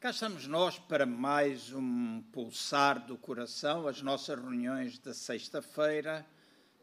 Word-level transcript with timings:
Cá 0.00 0.10
estamos 0.10 0.46
nós 0.46 0.78
para 0.78 1.04
mais 1.04 1.72
um 1.72 2.22
pulsar 2.30 3.04
do 3.04 3.18
coração, 3.18 3.88
as 3.88 4.00
nossas 4.00 4.38
reuniões 4.38 4.96
da 5.00 5.12
sexta-feira, 5.12 6.24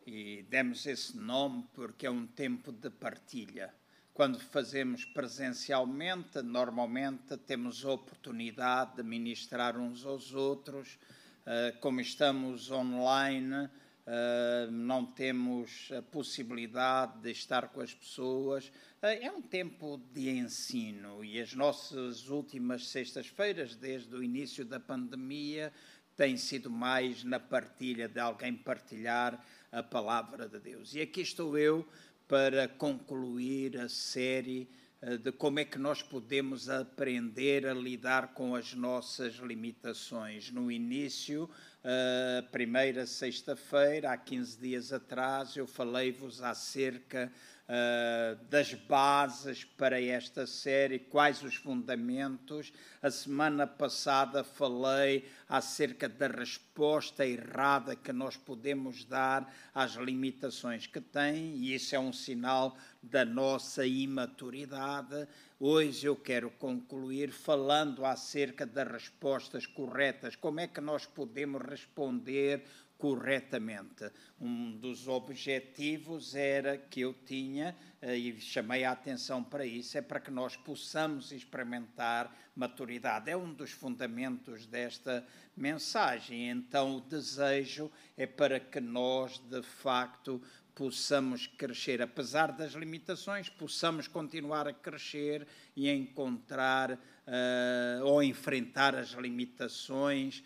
e 0.05 0.43
demos 0.49 0.85
esse 0.85 1.15
nome 1.15 1.65
porque 1.73 2.05
é 2.05 2.11
um 2.11 2.27
tempo 2.27 2.73
de 2.73 2.89
partilha. 2.89 3.73
Quando 4.13 4.37
fazemos 4.37 5.05
presencialmente, 5.05 6.41
normalmente 6.41 7.37
temos 7.37 7.85
a 7.85 7.91
oportunidade 7.91 8.97
de 8.97 9.03
ministrar 9.03 9.77
uns 9.77 10.05
aos 10.05 10.33
outros. 10.33 10.99
Eh, 11.45 11.73
como 11.79 12.01
estamos 12.01 12.69
online, 12.69 13.69
eh, 14.07 14.67
não 14.71 15.05
temos 15.05 15.89
a 15.97 16.01
possibilidade 16.01 17.21
de 17.21 17.31
estar 17.31 17.69
com 17.69 17.81
as 17.81 17.93
pessoas 17.93 18.71
é 19.13 19.29
um 19.29 19.41
tempo 19.41 20.01
de 20.13 20.29
ensino 20.29 21.23
e 21.23 21.39
as 21.39 21.53
nossas 21.53 22.27
últimas 22.29 22.87
sextas-feiras, 22.87 23.75
desde 23.75 24.15
o 24.15 24.23
início 24.23 24.65
da 24.65 24.79
pandemia, 24.79 25.71
têm 26.15 26.37
sido 26.37 26.71
mais 26.71 27.23
na 27.23 27.39
partilha 27.39 28.07
de 28.07 28.19
alguém 28.19 28.55
partilhar 28.55 29.45
a 29.71 29.83
palavra 29.83 30.49
de 30.49 30.59
Deus. 30.59 30.95
E 30.95 31.01
aqui 31.01 31.21
estou 31.21 31.55
eu 31.55 31.87
para 32.27 32.67
concluir 32.67 33.79
a 33.79 33.87
série 33.87 34.67
eh, 35.01 35.17
de 35.17 35.31
como 35.31 35.59
é 35.59 35.65
que 35.65 35.77
nós 35.77 36.01
podemos 36.01 36.67
aprender 36.67 37.67
a 37.67 37.75
lidar 37.75 38.33
com 38.33 38.55
as 38.55 38.73
nossas 38.73 39.35
limitações. 39.35 40.49
No 40.49 40.71
início, 40.71 41.47
eh, 41.87 42.41
primeira 42.51 43.05
sexta-feira, 43.05 44.11
há 44.11 44.17
15 44.17 44.57
dias 44.57 44.91
atrás, 44.91 45.55
eu 45.55 45.67
falei-vos 45.67 46.41
acerca 46.41 47.31
uh, 47.67 48.43
das 48.49 48.73
bases 48.73 49.63
para 49.63 50.01
esta 50.01 50.45
série, 50.45 50.99
quais 50.99 51.43
os 51.43 51.55
fundamentos. 51.55 52.71
A 53.01 53.11
semana 53.11 53.67
passada 53.67 54.43
falei 54.43 55.27
acerca 55.47 56.07
da 56.09 56.27
resposta 56.27 57.25
errada 57.25 57.95
que 57.95 58.11
nós 58.11 58.35
podemos 58.35 59.05
dar 59.05 59.53
às 59.73 59.93
limitações 59.93 60.87
que 60.87 61.01
tem, 61.01 61.55
e 61.55 61.75
isso 61.75 61.95
é 61.95 61.99
um 61.99 62.13
sinal 62.13 62.77
da 63.01 63.23
nossa 63.23 63.85
imaturidade. 63.85 65.27
Hoje 65.59 66.07
eu 66.07 66.15
quero 66.15 66.49
concluir 66.51 67.31
falando 67.31 68.03
acerca 68.05 68.65
das 68.65 68.91
respostas 68.91 69.65
corretas. 69.65 70.35
Como 70.35 70.59
é 70.59 70.67
que 70.67 70.81
nós 70.81 71.05
podemos 71.05 71.61
responder 71.61 72.65
corretamente. 73.05 74.11
Um 74.41 74.71
dos 74.71 75.07
objetivos 75.07 76.33
era 76.33 76.75
que 76.75 77.01
eu 77.01 77.13
tinha, 77.13 77.75
eh, 78.01 78.17
e 78.17 78.41
chamei 78.41 78.83
a 78.83 78.93
atenção 78.93 79.43
para 79.43 79.63
isso, 79.63 79.95
é 79.95 80.01
para 80.01 80.19
que 80.19 80.31
nós 80.31 80.57
possamos 80.57 81.31
experimentar 81.31 82.35
maturidade. 82.55 83.29
É 83.29 83.37
um 83.37 83.53
dos 83.53 83.69
fundamentos 83.69 84.65
desta 84.65 85.23
mensagem. 85.55 86.49
Então, 86.49 86.97
o 86.97 87.01
desejo 87.01 87.91
é 88.17 88.25
para 88.25 88.59
que 88.59 88.79
nós, 88.79 89.37
de 89.37 89.61
facto, 89.61 90.41
possamos 90.73 91.45
crescer, 91.45 92.01
apesar 92.01 92.51
das 92.51 92.73
limitações, 92.73 93.49
possamos 93.49 94.07
continuar 94.07 94.67
a 94.67 94.73
crescer 94.73 95.47
e 95.75 95.89
encontrar 95.89 96.91
uh, 96.91 98.03
ou 98.03 98.21
enfrentar 98.21 98.93
as 98.93 99.11
limitações 99.11 100.43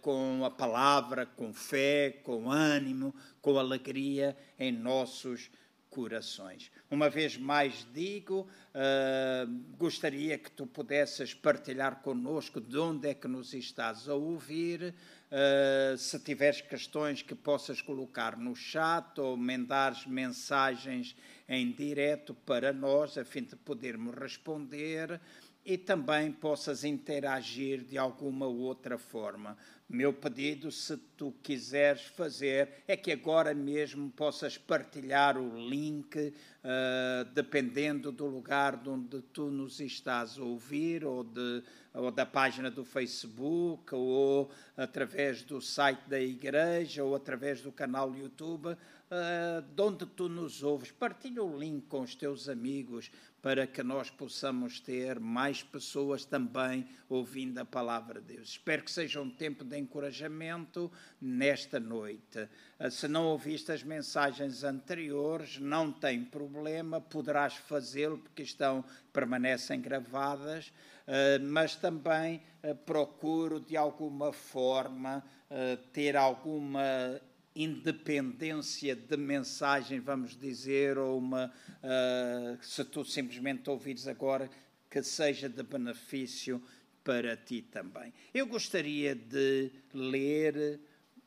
com 0.00 0.44
a 0.44 0.50
palavra, 0.50 1.26
com 1.26 1.52
fé, 1.52 2.20
com 2.22 2.50
ânimo, 2.50 3.14
com 3.40 3.58
alegria 3.58 4.36
em 4.58 4.70
nossos 4.70 5.50
corações. 5.92 6.70
Uma 6.90 7.10
vez 7.10 7.36
mais 7.36 7.86
digo, 7.92 8.48
uh, 8.74 9.76
gostaria 9.76 10.38
que 10.38 10.50
tu 10.50 10.66
pudesses 10.66 11.34
partilhar 11.34 12.00
conosco 12.00 12.62
de 12.62 12.78
onde 12.78 13.10
é 13.10 13.14
que 13.14 13.28
nos 13.28 13.52
estás 13.52 14.08
a 14.08 14.14
ouvir, 14.14 14.94
uh, 15.30 15.96
se 15.98 16.18
tiveres 16.18 16.62
questões 16.62 17.20
que 17.20 17.34
possas 17.34 17.82
colocar 17.82 18.38
no 18.38 18.56
chat 18.56 19.20
ou 19.20 19.36
mandares 19.36 20.06
mensagens 20.06 21.14
em 21.46 21.70
direto 21.70 22.32
para 22.34 22.72
nós, 22.72 23.18
a 23.18 23.24
fim 23.24 23.42
de 23.42 23.54
podermos 23.56 24.14
responder 24.14 25.20
e 25.64 25.78
também 25.78 26.32
possas 26.32 26.84
interagir 26.84 27.82
de 27.84 27.96
alguma 27.96 28.46
outra 28.46 28.98
forma. 28.98 29.56
Meu 29.88 30.12
pedido, 30.12 30.72
se 30.72 30.96
tu 30.96 31.34
quiseres 31.42 32.02
fazer, 32.02 32.82
é 32.88 32.96
que 32.96 33.12
agora 33.12 33.52
mesmo 33.52 34.10
possas 34.10 34.56
partilhar 34.56 35.36
o 35.36 35.68
link, 35.68 36.16
uh, 36.18 37.24
dependendo 37.34 38.10
do 38.10 38.24
lugar 38.24 38.78
de 38.78 38.88
onde 38.88 39.20
tu 39.20 39.50
nos 39.50 39.80
estás 39.80 40.38
a 40.38 40.42
ouvir, 40.42 41.04
ou, 41.04 41.22
de, 41.22 41.62
ou 41.92 42.10
da 42.10 42.24
página 42.24 42.70
do 42.70 42.86
Facebook, 42.86 43.94
ou 43.94 44.50
através 44.76 45.42
do 45.42 45.60
site 45.60 46.08
da 46.08 46.18
igreja, 46.18 47.04
ou 47.04 47.14
através 47.14 47.60
do 47.60 47.70
canal 47.70 48.16
YouTube, 48.16 48.74
uh, 49.12 49.60
de 49.60 49.82
onde 49.82 50.06
tu 50.06 50.28
nos 50.28 50.62
ouves. 50.62 50.90
Partilha 50.90 51.42
o 51.44 51.58
link 51.58 51.86
com 51.86 52.00
os 52.00 52.14
teus 52.14 52.48
amigos, 52.48 53.10
para 53.42 53.66
que 53.66 53.82
nós 53.82 54.08
possamos 54.08 54.80
ter 54.80 55.18
mais 55.20 55.62
pessoas 55.62 56.24
também 56.24 56.86
ouvindo 57.08 57.58
a 57.58 57.64
palavra 57.64 58.20
de 58.20 58.36
Deus. 58.36 58.50
Espero 58.50 58.84
que 58.84 58.90
seja 58.90 59.20
um 59.20 59.28
tempo 59.28 59.64
de 59.64 59.76
encorajamento 59.76 60.90
nesta 61.20 61.78
noite. 61.78 62.48
Ah, 62.78 62.88
se 62.88 63.08
não 63.08 63.26
ouviste 63.26 63.72
as 63.72 63.82
mensagens 63.82 64.62
anteriores, 64.62 65.58
não 65.58 65.92
tem 65.92 66.24
problema, 66.24 67.00
poderás 67.00 67.54
fazê-lo 67.54 68.16
porque 68.16 68.42
estão 68.42 68.84
permanecem 69.12 69.80
gravadas, 69.80 70.72
ah, 71.06 71.38
mas 71.42 71.74
também 71.74 72.40
procuro 72.86 73.58
de 73.58 73.76
alguma 73.76 74.32
forma 74.32 75.22
ter 75.92 76.16
alguma 76.16 77.20
independência 77.54 78.94
de 78.94 79.16
mensagem, 79.16 80.00
vamos 80.00 80.36
dizer, 80.36 80.98
ou 80.98 81.18
uma, 81.18 81.52
uh, 81.82 82.64
se 82.64 82.84
tu 82.84 83.04
simplesmente 83.04 83.68
ouvires 83.68 84.06
agora, 84.06 84.50
que 84.90 85.02
seja 85.02 85.48
de 85.48 85.62
benefício 85.62 86.62
para 87.04 87.36
ti 87.36 87.62
também. 87.62 88.12
Eu 88.32 88.46
gostaria 88.46 89.14
de 89.14 89.70
ler 89.92 90.80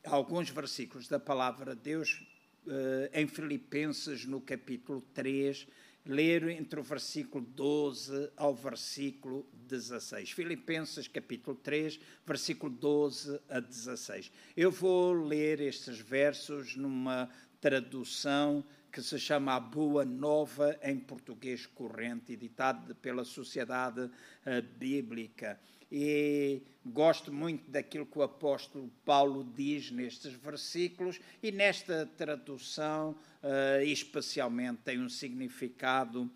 alguns 0.04 0.50
versículos 0.50 1.08
da 1.08 1.18
palavra 1.18 1.74
de 1.74 1.82
Deus 1.82 2.22
uh, 2.66 3.10
em 3.12 3.26
Filipenses, 3.26 4.24
no 4.24 4.40
capítulo 4.40 5.00
3, 5.14 5.66
ler 6.06 6.48
entre 6.50 6.78
o 6.78 6.82
versículo 6.82 7.44
12 7.44 8.30
ao 8.36 8.54
versículo 8.54 9.46
16. 9.52 10.30
Filipenses 10.30 11.08
capítulo 11.08 11.56
3, 11.56 11.98
versículo 12.24 12.72
12 12.72 13.40
a 13.48 13.60
16. 13.60 14.30
Eu 14.56 14.70
vou 14.70 15.12
ler 15.12 15.60
estes 15.60 15.98
versos 15.98 16.76
numa 16.76 17.28
tradução 17.60 18.64
que 18.92 19.02
se 19.02 19.18
chama 19.18 19.54
A 19.54 19.60
Boa 19.60 20.04
Nova 20.04 20.78
em 20.82 20.98
português 20.98 21.66
corrente, 21.66 22.32
editado 22.32 22.94
pela 22.94 23.24
Sociedade 23.24 24.10
eh, 24.44 24.62
Bíblica. 24.62 25.60
E 25.90 26.62
gosto 26.84 27.32
muito 27.32 27.70
daquilo 27.70 28.06
que 28.06 28.18
o 28.18 28.22
apóstolo 28.22 28.90
Paulo 29.04 29.44
diz 29.44 29.90
nestes 29.90 30.32
versículos, 30.32 31.20
e 31.42 31.52
nesta 31.52 32.06
tradução, 32.16 33.16
uh, 33.42 33.82
especialmente, 33.82 34.80
tem 34.84 35.00
um 35.00 35.08
significado 35.08 36.30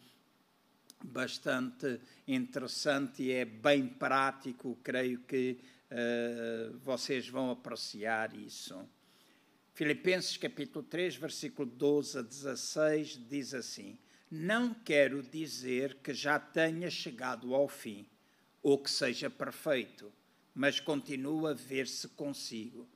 bastante 1.03 2.01
interessante 2.29 3.23
e 3.23 3.33
é 3.33 3.45
bem 3.45 3.89
prático. 3.89 4.79
Creio 4.85 5.19
que 5.21 5.59
uh, 5.91 6.79
vocês 6.79 7.29
vão 7.29 7.51
apreciar 7.51 8.35
isso. 8.35 8.89
Filipenses 9.75 10.37
capítulo 10.37 10.85
3, 10.85 11.17
versículo 11.17 11.69
12 11.69 12.19
a 12.19 12.23
16 12.23 13.29
diz 13.29 13.55
assim: 13.55 13.99
Não 14.31 14.75
quero 14.75 15.23
dizer 15.23 15.97
que 16.03 16.15
já 16.15 16.39
tenha 16.39 16.91
chegado 16.91 17.53
ao 17.55 17.67
fim 17.67 18.07
ou 18.63 18.79
que 18.79 18.91
seja 18.91 19.31
perfeito, 19.31 20.13
mas 20.55 20.81
continua 20.81 21.53
a 21.53 21.55
ver 21.55 21.87
se 21.87 22.09
consigo, 22.09 22.89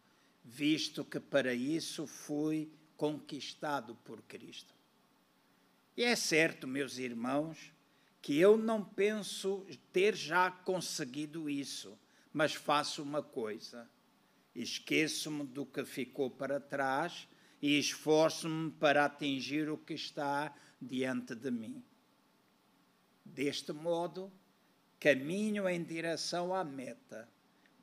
visto 0.45 1.05
que 1.05 1.19
para 1.19 1.55
isso 1.55 2.07
fui 2.07 2.71
conquistado 2.97 3.95
por 4.05 4.23
Cristo. 4.23 4.75
E 5.97 6.03
é 6.03 6.17
certo, 6.17 6.67
meus 6.67 6.99
irmãos, 6.99 7.73
que 8.21 8.39
eu 8.39 8.57
não 8.57 8.85
penso 8.85 9.67
ter 9.93 10.15
já 10.15 10.51
conseguido 10.51 11.49
isso, 11.49 11.99
mas 12.33 12.55
faço 12.55 13.03
uma 13.03 13.23
coisa: 13.23 13.89
esqueço-me 14.55 15.45
do 15.45 15.65
que 15.65 15.85
ficou 15.85 16.31
para 16.31 16.59
trás 16.59 17.29
e 17.63 17.79
esforço-me 17.79 18.71
para 18.73 19.05
atingir 19.05 19.71
o 19.71 19.79
que 19.79 19.95
está 19.95 20.55
diante 20.81 21.35
de 21.35 21.51
mim. 21.51 21.83
Deste 23.25 23.73
modo, 23.73 24.33
caminho 25.05 25.69
em 25.69 25.85
direção 25.85 26.55
à 26.55 26.65
meta 26.65 27.29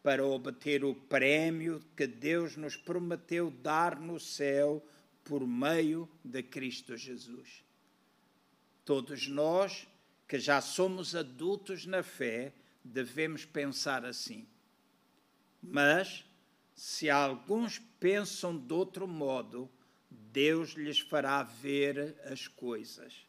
para 0.01 0.25
obter 0.25 0.83
o 0.83 0.95
prémio 0.95 1.79
que 1.95 2.07
Deus 2.07 2.57
nos 2.57 2.75
prometeu 2.75 3.51
dar 3.51 4.00
no 4.00 4.19
céu 4.19 4.83
por 5.23 5.45
meio 5.45 6.09
de 6.25 6.41
Cristo 6.41 6.97
Jesus. 6.97 7.63
Todos 8.83 9.27
nós 9.27 9.88
que 10.27 10.39
já 10.39 10.59
somos 10.62 11.15
adultos 11.15 11.85
na 11.85 12.01
fé, 12.01 12.53
devemos 12.83 13.45
pensar 13.45 14.03
assim. 14.03 14.47
Mas, 15.62 16.25
se 16.73 17.07
alguns 17.07 17.77
pensam 18.00 18.57
de 18.57 18.73
outro 18.73 19.07
modo, 19.07 19.69
Deus 20.09 20.71
lhes 20.71 21.00
fará 21.00 21.44
ver 21.44 22.19
as 22.23 22.47
coisas. 22.47 23.27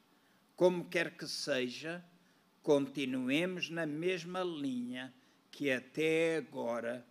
Como 0.56 0.88
quer 0.88 1.14
que 1.14 1.28
seja, 1.28 2.02
continuemos 2.62 3.68
na 3.70 3.86
mesma 3.86 4.42
linha 4.42 5.12
que 5.50 5.70
até 5.70 6.36
agora 6.36 7.06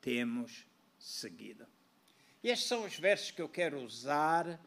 temos 0.00 0.66
seguido. 0.98 1.66
Estes 2.42 2.68
são 2.68 2.84
os 2.84 2.98
versos 2.98 3.30
que 3.30 3.42
eu 3.42 3.48
quero 3.48 3.80
usar 3.82 4.60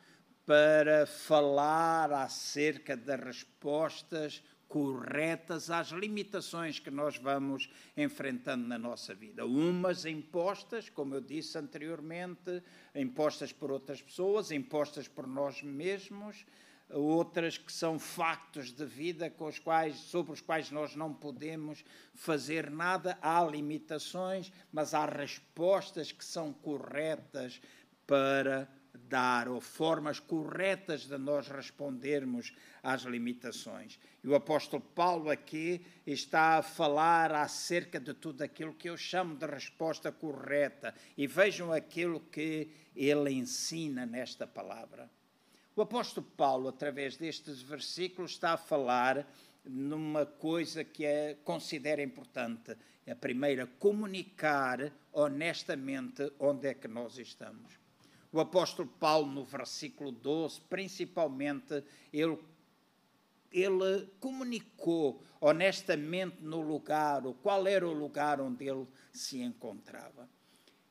para 0.45 1.05
falar 1.05 2.11
acerca 2.11 2.97
das 2.97 3.19
respostas 3.19 4.43
corretas 4.67 5.69
às 5.69 5.89
limitações 5.89 6.79
que 6.79 6.89
nós 6.89 7.17
vamos 7.17 7.69
enfrentando 7.95 8.65
na 8.65 8.77
nossa 8.77 9.13
vida. 9.13 9.45
Umas 9.45 10.05
impostas, 10.05 10.89
como 10.89 11.13
eu 11.13 11.19
disse 11.19 11.57
anteriormente, 11.57 12.63
impostas 12.95 13.51
por 13.51 13.69
outras 13.69 14.01
pessoas, 14.01 14.49
impostas 14.49 15.09
por 15.09 15.27
nós 15.27 15.61
mesmos, 15.61 16.45
outras 16.93 17.57
que 17.57 17.71
são 17.71 17.97
factos 17.97 18.71
de 18.71 18.85
vida 18.85 19.33
os 19.39 19.59
quais, 19.59 19.95
sobre 19.97 20.33
os 20.33 20.41
quais 20.41 20.71
nós 20.71 20.95
não 20.95 21.13
podemos 21.13 21.83
fazer 22.13 22.69
nada. 22.69 23.17
Há 23.21 23.43
limitações, 23.43 24.51
mas 24.71 24.93
há 24.93 25.05
respostas 25.05 26.11
que 26.11 26.23
são 26.23 26.53
corretas 26.53 27.61
para 28.05 28.67
dar, 28.93 29.47
ou 29.47 29.59
formas 29.59 30.19
corretas 30.19 31.01
de 31.01 31.17
nós 31.17 31.47
respondermos 31.47 32.53
às 32.83 33.03
limitações. 33.03 33.99
E 34.23 34.27
o 34.27 34.35
apóstolo 34.35 34.81
Paulo 34.81 35.29
aqui 35.29 35.85
está 36.05 36.57
a 36.57 36.61
falar 36.61 37.33
acerca 37.33 37.99
de 37.99 38.13
tudo 38.13 38.41
aquilo 38.41 38.73
que 38.73 38.89
eu 38.89 38.97
chamo 38.97 39.35
de 39.35 39.45
resposta 39.45 40.11
correta. 40.11 40.93
E 41.17 41.27
vejam 41.27 41.71
aquilo 41.71 42.19
que 42.19 42.69
ele 42.95 43.31
ensina 43.31 44.05
nesta 44.05 44.45
palavra. 44.45 45.09
O 45.81 45.83
apóstolo 45.83 46.27
Paulo, 46.37 46.69
através 46.69 47.17
destes 47.17 47.63
versículos, 47.63 48.33
está 48.33 48.53
a 48.53 48.57
falar 48.57 49.27
numa 49.65 50.27
coisa 50.27 50.83
que 50.83 51.03
é, 51.03 51.33
considera 51.43 52.03
importante. 52.03 52.77
A 53.09 53.15
primeira, 53.15 53.65
comunicar 53.65 54.93
honestamente 55.11 56.31
onde 56.37 56.67
é 56.67 56.75
que 56.75 56.87
nós 56.87 57.17
estamos. 57.17 57.79
O 58.31 58.39
apóstolo 58.39 58.87
Paulo, 58.87 59.25
no 59.31 59.43
versículo 59.43 60.11
12, 60.11 60.61
principalmente, 60.69 61.83
ele, 62.13 62.37
ele 63.51 64.07
comunicou 64.19 65.23
honestamente 65.41 66.43
no 66.43 66.61
lugar, 66.61 67.23
qual 67.41 67.65
era 67.65 67.87
o 67.87 67.91
lugar 67.91 68.39
onde 68.39 68.69
ele 68.69 68.85
se 69.11 69.41
encontrava. 69.41 70.29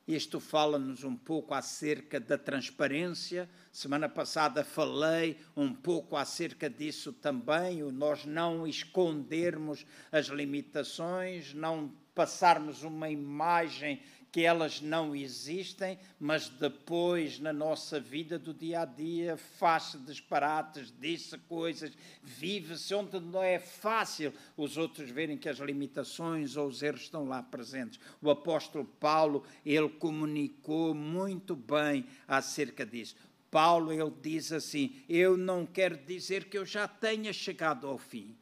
Isto 0.07 0.39
fala-nos 0.39 1.03
um 1.03 1.15
pouco 1.15 1.53
acerca 1.53 2.19
da 2.19 2.37
transparência. 2.37 3.49
Semana 3.71 4.09
passada 4.09 4.63
falei 4.63 5.37
um 5.55 5.73
pouco 5.73 6.15
acerca 6.15 6.69
disso 6.69 7.13
também, 7.13 7.83
o 7.83 7.91
nós 7.91 8.25
não 8.25 8.67
escondermos 8.67 9.85
as 10.11 10.27
limitações, 10.27 11.53
não 11.53 11.93
passarmos 12.15 12.83
uma 12.83 13.09
imagem 13.09 14.01
que 14.31 14.45
elas 14.45 14.79
não 14.79 15.13
existem, 15.13 15.99
mas 16.17 16.47
depois 16.47 17.37
na 17.37 17.51
nossa 17.51 17.99
vida 17.99 18.39
do 18.39 18.53
dia 18.53 18.81
a 18.81 18.85
dia 18.85 19.35
faz-se 19.35 19.97
disparates, 19.97 20.93
diz-se 20.99 21.37
coisas, 21.37 21.91
vive-se 22.23 22.93
onde 22.95 23.19
não 23.19 23.43
é 23.43 23.59
fácil 23.59 24.33
os 24.55 24.77
outros 24.77 25.09
verem 25.09 25.37
que 25.37 25.49
as 25.49 25.57
limitações 25.57 26.55
ou 26.55 26.67
os 26.67 26.81
erros 26.81 27.01
estão 27.01 27.27
lá 27.27 27.43
presentes. 27.43 27.99
O 28.21 28.29
apóstolo 28.29 28.85
Paulo, 28.85 29.45
ele 29.65 29.89
comunicou 29.89 30.93
muito 30.93 31.53
bem 31.53 32.05
acerca 32.25 32.85
disso. 32.85 33.15
Paulo, 33.49 33.91
ele 33.91 34.13
diz 34.21 34.53
assim: 34.53 34.95
Eu 35.09 35.35
não 35.35 35.65
quero 35.65 35.97
dizer 35.97 36.45
que 36.45 36.57
eu 36.57 36.65
já 36.65 36.87
tenha 36.87 37.33
chegado 37.33 37.85
ao 37.85 37.97
fim, 37.97 38.33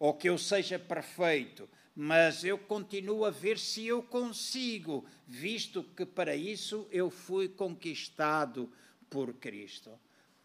ou 0.00 0.12
que 0.12 0.28
eu 0.28 0.36
seja 0.36 0.80
perfeito, 0.80 1.68
mas 1.94 2.44
eu 2.44 2.56
continuo 2.56 3.24
a 3.24 3.30
ver 3.30 3.58
se 3.58 3.86
eu 3.86 4.02
consigo, 4.02 5.04
visto 5.26 5.82
que 5.82 6.06
para 6.06 6.34
isso 6.34 6.86
eu 6.90 7.10
fui 7.10 7.48
conquistado 7.48 8.70
por 9.10 9.34
Cristo. 9.34 9.98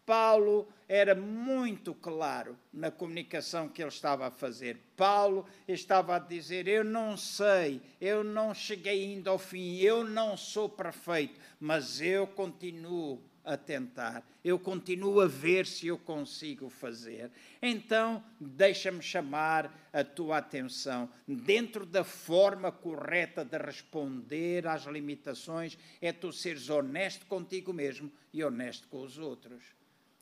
Paulo 0.04 0.66
era 0.88 1.14
muito 1.14 1.94
claro 1.94 2.58
na 2.72 2.90
comunicação 2.90 3.68
que 3.68 3.82
ele 3.82 3.90
estava 3.90 4.26
a 4.26 4.30
fazer. 4.30 4.78
Paulo 4.96 5.46
estava 5.66 6.16
a 6.16 6.18
dizer: 6.18 6.66
Eu 6.66 6.82
não 6.82 7.14
sei, 7.14 7.82
eu 8.00 8.24
não 8.24 8.54
cheguei 8.54 9.04
ainda 9.04 9.28
ao 9.28 9.38
fim, 9.38 9.76
eu 9.76 10.04
não 10.04 10.34
sou 10.34 10.66
perfeito, 10.66 11.38
mas 11.60 12.00
eu 12.00 12.26
continuo 12.26 13.22
a 13.48 13.56
tentar, 13.56 14.22
eu 14.44 14.58
continuo 14.58 15.20
a 15.20 15.26
ver 15.26 15.66
se 15.66 15.86
eu 15.86 15.96
consigo 15.96 16.68
fazer. 16.68 17.30
Então, 17.62 18.22
deixa-me 18.38 19.02
chamar 19.02 19.88
a 19.92 20.04
tua 20.04 20.38
atenção. 20.38 21.08
Dentro 21.26 21.86
da 21.86 22.04
forma 22.04 22.70
correta 22.70 23.44
de 23.44 23.56
responder 23.56 24.66
às 24.66 24.84
limitações, 24.84 25.78
é 26.00 26.12
tu 26.12 26.32
seres 26.32 26.68
honesto 26.68 27.26
contigo 27.26 27.72
mesmo 27.72 28.12
e 28.32 28.44
honesto 28.44 28.86
com 28.88 29.02
os 29.02 29.18
outros. 29.18 29.78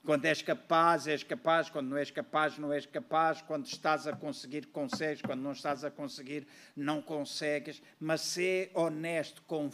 Quando 0.06 0.25
és 0.25 0.40
capaz, 0.40 1.08
és 1.08 1.25
capaz. 1.25 1.69
Quando 1.69 1.88
não 1.88 1.96
és 1.96 2.12
capaz, 2.12 2.56
não 2.56 2.73
és 2.73 2.87
capaz. 2.87 3.43
Quando 3.43 3.67
estás 3.67 4.06
a 4.06 4.14
conseguir, 4.14 4.67
consegues. 4.67 5.20
Quando 5.20 5.40
não 5.40 5.50
estás 5.50 5.82
a 5.82 5.90
conseguir, 5.90 6.46
não 6.76 7.02
consegues. 7.02 7.82
Mas 7.99 8.20
ser 8.20 8.70
honesto, 8.73 9.43
com 9.43 9.69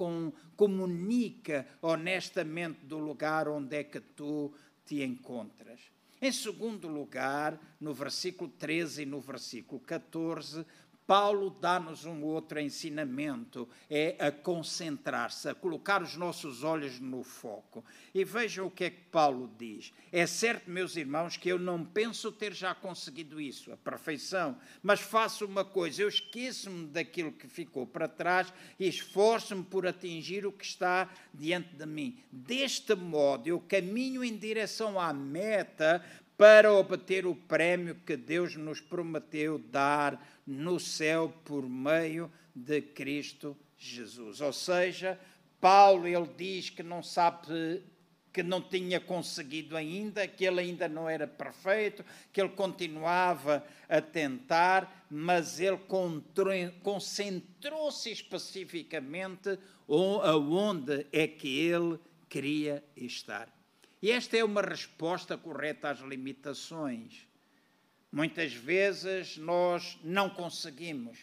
com, 0.00 0.32
comunica 0.56 1.66
honestamente 1.82 2.86
do 2.86 2.98
lugar 2.98 3.46
onde 3.46 3.76
é 3.76 3.84
que 3.84 4.00
tu 4.00 4.50
te 4.86 5.02
encontras. 5.02 5.78
Em 6.22 6.32
segundo 6.32 6.88
lugar, 6.88 7.60
no 7.78 7.92
versículo 7.92 8.48
13 8.48 9.02
e 9.02 9.06
no 9.06 9.20
versículo 9.20 9.78
14, 9.78 10.64
Paulo 11.10 11.50
dá-nos 11.50 12.04
um 12.04 12.22
outro 12.22 12.60
ensinamento, 12.60 13.68
é 13.90 14.14
a 14.20 14.30
concentrar-se, 14.30 15.48
a 15.48 15.54
colocar 15.56 16.00
os 16.00 16.14
nossos 16.14 16.62
olhos 16.62 17.00
no 17.00 17.24
foco. 17.24 17.84
E 18.14 18.22
vejam 18.22 18.68
o 18.68 18.70
que 18.70 18.84
é 18.84 18.90
que 18.90 19.00
Paulo 19.10 19.52
diz. 19.58 19.92
É 20.12 20.24
certo, 20.24 20.70
meus 20.70 20.94
irmãos, 20.94 21.36
que 21.36 21.48
eu 21.48 21.58
não 21.58 21.84
penso 21.84 22.30
ter 22.30 22.52
já 22.52 22.76
conseguido 22.76 23.40
isso, 23.40 23.72
a 23.72 23.76
perfeição, 23.76 24.56
mas 24.80 25.00
faço 25.00 25.44
uma 25.44 25.64
coisa, 25.64 26.00
eu 26.00 26.08
esqueço-me 26.08 26.86
daquilo 26.86 27.32
que 27.32 27.48
ficou 27.48 27.84
para 27.84 28.06
trás 28.06 28.52
e 28.78 28.86
esforço-me 28.86 29.64
por 29.64 29.88
atingir 29.88 30.46
o 30.46 30.52
que 30.52 30.64
está 30.64 31.12
diante 31.34 31.74
de 31.74 31.86
mim. 31.86 32.20
Deste 32.30 32.94
modo, 32.94 33.48
eu 33.48 33.58
caminho 33.58 34.22
em 34.22 34.36
direção 34.36 34.96
à 34.96 35.12
meta 35.12 36.04
para 36.40 36.72
obter 36.72 37.26
o 37.26 37.34
prémio 37.34 37.96
que 37.96 38.16
Deus 38.16 38.56
nos 38.56 38.80
prometeu 38.80 39.58
dar 39.58 40.39
no 40.50 40.80
céu 40.80 41.32
por 41.44 41.68
meio 41.68 42.30
de 42.54 42.82
Cristo 42.82 43.56
Jesus. 43.78 44.40
Ou 44.40 44.52
seja, 44.52 45.18
Paulo 45.60 46.08
ele 46.08 46.28
diz 46.36 46.70
que 46.70 46.82
não 46.82 47.02
sabe 47.02 47.82
que 48.32 48.42
não 48.42 48.60
tinha 48.60 49.00
conseguido 49.00 49.76
ainda, 49.76 50.26
que 50.26 50.44
ele 50.44 50.60
ainda 50.60 50.88
não 50.88 51.08
era 51.08 51.26
perfeito, 51.26 52.04
que 52.32 52.40
ele 52.40 52.50
continuava 52.50 53.64
a 53.88 54.00
tentar, 54.00 55.06
mas 55.10 55.58
ele 55.60 55.78
concentrou-se 56.82 58.10
especificamente 58.10 59.58
aonde 59.88 61.06
é 61.12 61.26
que 61.26 61.60
ele 61.60 61.98
queria 62.28 62.84
estar. 62.96 63.48
E 64.02 64.10
esta 64.10 64.36
é 64.36 64.44
uma 64.44 64.62
resposta 64.62 65.36
correta 65.36 65.90
às 65.90 66.00
limitações. 66.00 67.29
Muitas 68.12 68.52
vezes 68.52 69.36
nós 69.36 69.98
não 70.02 70.28
conseguimos, 70.28 71.18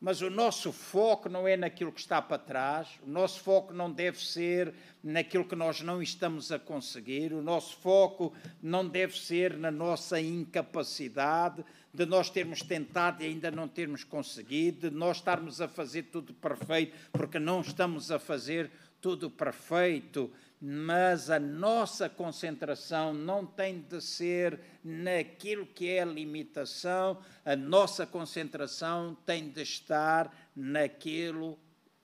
mas 0.00 0.20
o 0.20 0.30
nosso 0.30 0.72
foco 0.72 1.28
não 1.28 1.46
é 1.46 1.56
naquilo 1.56 1.92
que 1.92 2.00
está 2.00 2.20
para 2.20 2.38
trás, 2.38 2.88
o 3.02 3.10
nosso 3.10 3.40
foco 3.40 3.72
não 3.72 3.90
deve 3.90 4.18
ser 4.18 4.74
naquilo 5.02 5.44
que 5.44 5.56
nós 5.56 5.80
não 5.80 6.02
estamos 6.02 6.52
a 6.52 6.58
conseguir, 6.58 7.32
o 7.32 7.42
nosso 7.42 7.76
foco 7.78 8.34
não 8.62 8.86
deve 8.86 9.18
ser 9.18 9.56
na 9.56 9.70
nossa 9.70 10.20
incapacidade, 10.20 11.64
de 11.92 12.06
nós 12.06 12.30
termos 12.30 12.62
tentado 12.62 13.22
e 13.22 13.26
ainda 13.26 13.50
não 13.50 13.66
termos 13.66 14.04
conseguido, 14.04 14.90
de 14.90 14.96
nós 14.96 15.18
estarmos 15.18 15.60
a 15.60 15.68
fazer 15.68 16.04
tudo 16.04 16.32
perfeito 16.32 16.96
porque 17.12 17.38
não 17.38 17.60
estamos 17.60 18.10
a 18.10 18.18
fazer 18.18 18.70
tudo 19.00 19.30
perfeito 19.30 20.30
mas 20.60 21.30
a 21.30 21.40
nossa 21.40 22.08
concentração 22.08 23.14
não 23.14 23.46
tem 23.46 23.80
de 23.80 24.00
ser 24.00 24.60
naquilo 24.84 25.66
que 25.66 25.88
é 25.88 26.02
a 26.02 26.04
limitação, 26.04 27.18
a 27.44 27.56
nossa 27.56 28.06
concentração 28.06 29.16
tem 29.24 29.48
de 29.48 29.62
estar 29.62 30.50
naquilo 30.54 31.58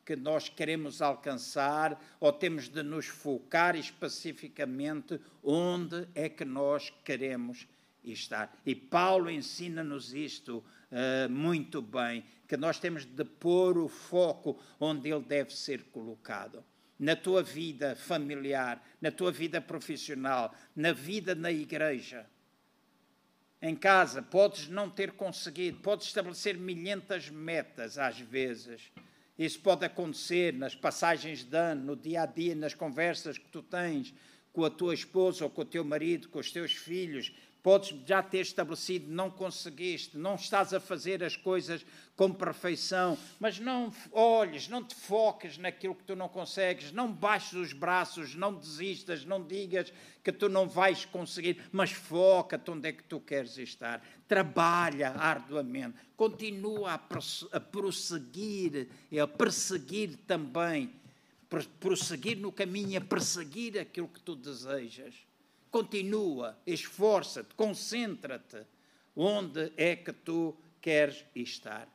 que 0.07 0.17
nós 0.17 0.49
queremos 0.49 1.03
alcançar 1.03 2.01
ou 2.19 2.33
temos 2.33 2.69
de 2.69 2.83
nos 2.83 3.07
focar 3.07 3.77
especificamente 3.77 5.21
onde 5.43 6.09
é 6.15 6.29
que 6.29 6.45
nós 6.45 6.91
queremos 7.05 7.67
estar. 8.05 8.57
E 8.65 8.75
Paulo 8.75 9.29
ensina-nos 9.29 10.15
isto 10.15 10.59
uh, 10.59 11.29
muito 11.29 11.83
bem, 11.83 12.25
que 12.47 12.57
nós 12.57 12.79
temos 12.79 13.05
de 13.05 13.25
pôr 13.25 13.77
o 13.77 13.89
foco 13.89 14.59
onde 14.79 15.11
ele 15.11 15.25
deve 15.25 15.53
ser 15.53 15.83
colocado. 15.91 16.65
Na 16.99 17.15
tua 17.15 17.43
vida 17.43 17.95
familiar, 17.95 18.83
na 19.01 19.11
tua 19.11 19.31
vida 19.31 19.61
profissional, 19.61 20.55
na 20.75 20.93
vida 20.93 21.35
na 21.35 21.53
igreja. 21.53 22.27
Em 23.61 23.75
casa, 23.75 24.23
podes 24.23 24.69
não 24.69 24.89
ter 24.89 25.13
conseguido, 25.13 25.81
podes 25.81 26.07
estabelecer 26.07 26.57
milhentas 26.57 27.29
metas 27.29 27.99
às 27.99 28.19
vezes. 28.19 28.93
Isso 29.39 29.61
pode 29.61 29.85
acontecer 29.85 30.53
nas 30.55 30.75
passagens 30.75 31.45
de 31.45 31.57
ano, 31.57 31.85
no 31.85 31.97
dia 31.97 32.23
a 32.23 32.27
dia, 32.27 32.55
nas 32.55 32.75
conversas 32.75 33.37
que 33.37 33.49
tu 33.49 33.63
tens 33.63 34.15
com 34.53 34.65
a 34.65 34.71
tua 34.71 34.95
esposa 34.95 35.45
ou 35.45 35.51
com 35.51 35.61
o 35.61 35.67
teu 35.67 35.85
marido, 35.85 36.29
com 36.29 36.39
os 36.39 36.51
teus 36.51 36.73
filhos, 36.73 37.31
podes 37.67 37.93
já 38.07 38.23
ter 38.23 38.43
estabelecido, 38.43 39.11
não 39.11 39.29
conseguiste, 39.29 40.17
não 40.17 40.37
estás 40.37 40.73
a 40.73 40.79
fazer 40.79 41.25
as 41.25 41.37
coisas 41.37 41.85
com 42.15 42.33
perfeição, 42.33 43.19
mas 43.41 43.59
não 43.59 43.93
olhes, 44.13 44.69
não 44.69 44.85
te 44.85 44.95
foques 44.95 45.59
naquilo 45.59 45.97
que 45.97 46.05
tu 46.05 46.15
não 46.15 46.29
consegues, 46.29 46.93
não 46.93 47.13
baixes 47.13 47.55
os 47.55 47.73
braços, 47.73 48.37
não 48.37 48.55
desistas, 48.55 49.25
não 49.25 49.45
digas 49.45 49.93
que 50.23 50.31
tu 50.31 50.49
não 50.49 50.69
vais 50.69 51.05
conseguir, 51.07 51.61
mas 51.73 51.91
foca-te 51.91 52.71
onde 52.71 52.89
é 52.89 52.93
que 52.93 53.03
tu 53.03 53.19
queres 53.19 53.59
estar. 53.59 54.01
Trabalha 54.29 55.11
arduamente, 55.11 55.97
continua 56.17 56.93
a 57.51 57.59
prosseguir, 57.59 58.87
a 59.21 59.27
perseguir 59.27 60.17
também, 60.19 60.93
prosseguir 61.81 62.39
no 62.39 62.53
caminho, 62.53 62.99
a 62.99 63.01
perseguir 63.01 63.77
aquilo 63.77 64.07
que 64.07 64.21
tu 64.21 64.37
desejas 64.37 65.27
continua, 65.77 66.57
esforça-te, 66.67 67.55
concentra-te 67.55 68.65
onde 69.15 69.71
é 69.77 69.95
que 69.95 70.11
tu 70.11 70.57
queres 70.81 71.23
estar. 71.35 71.87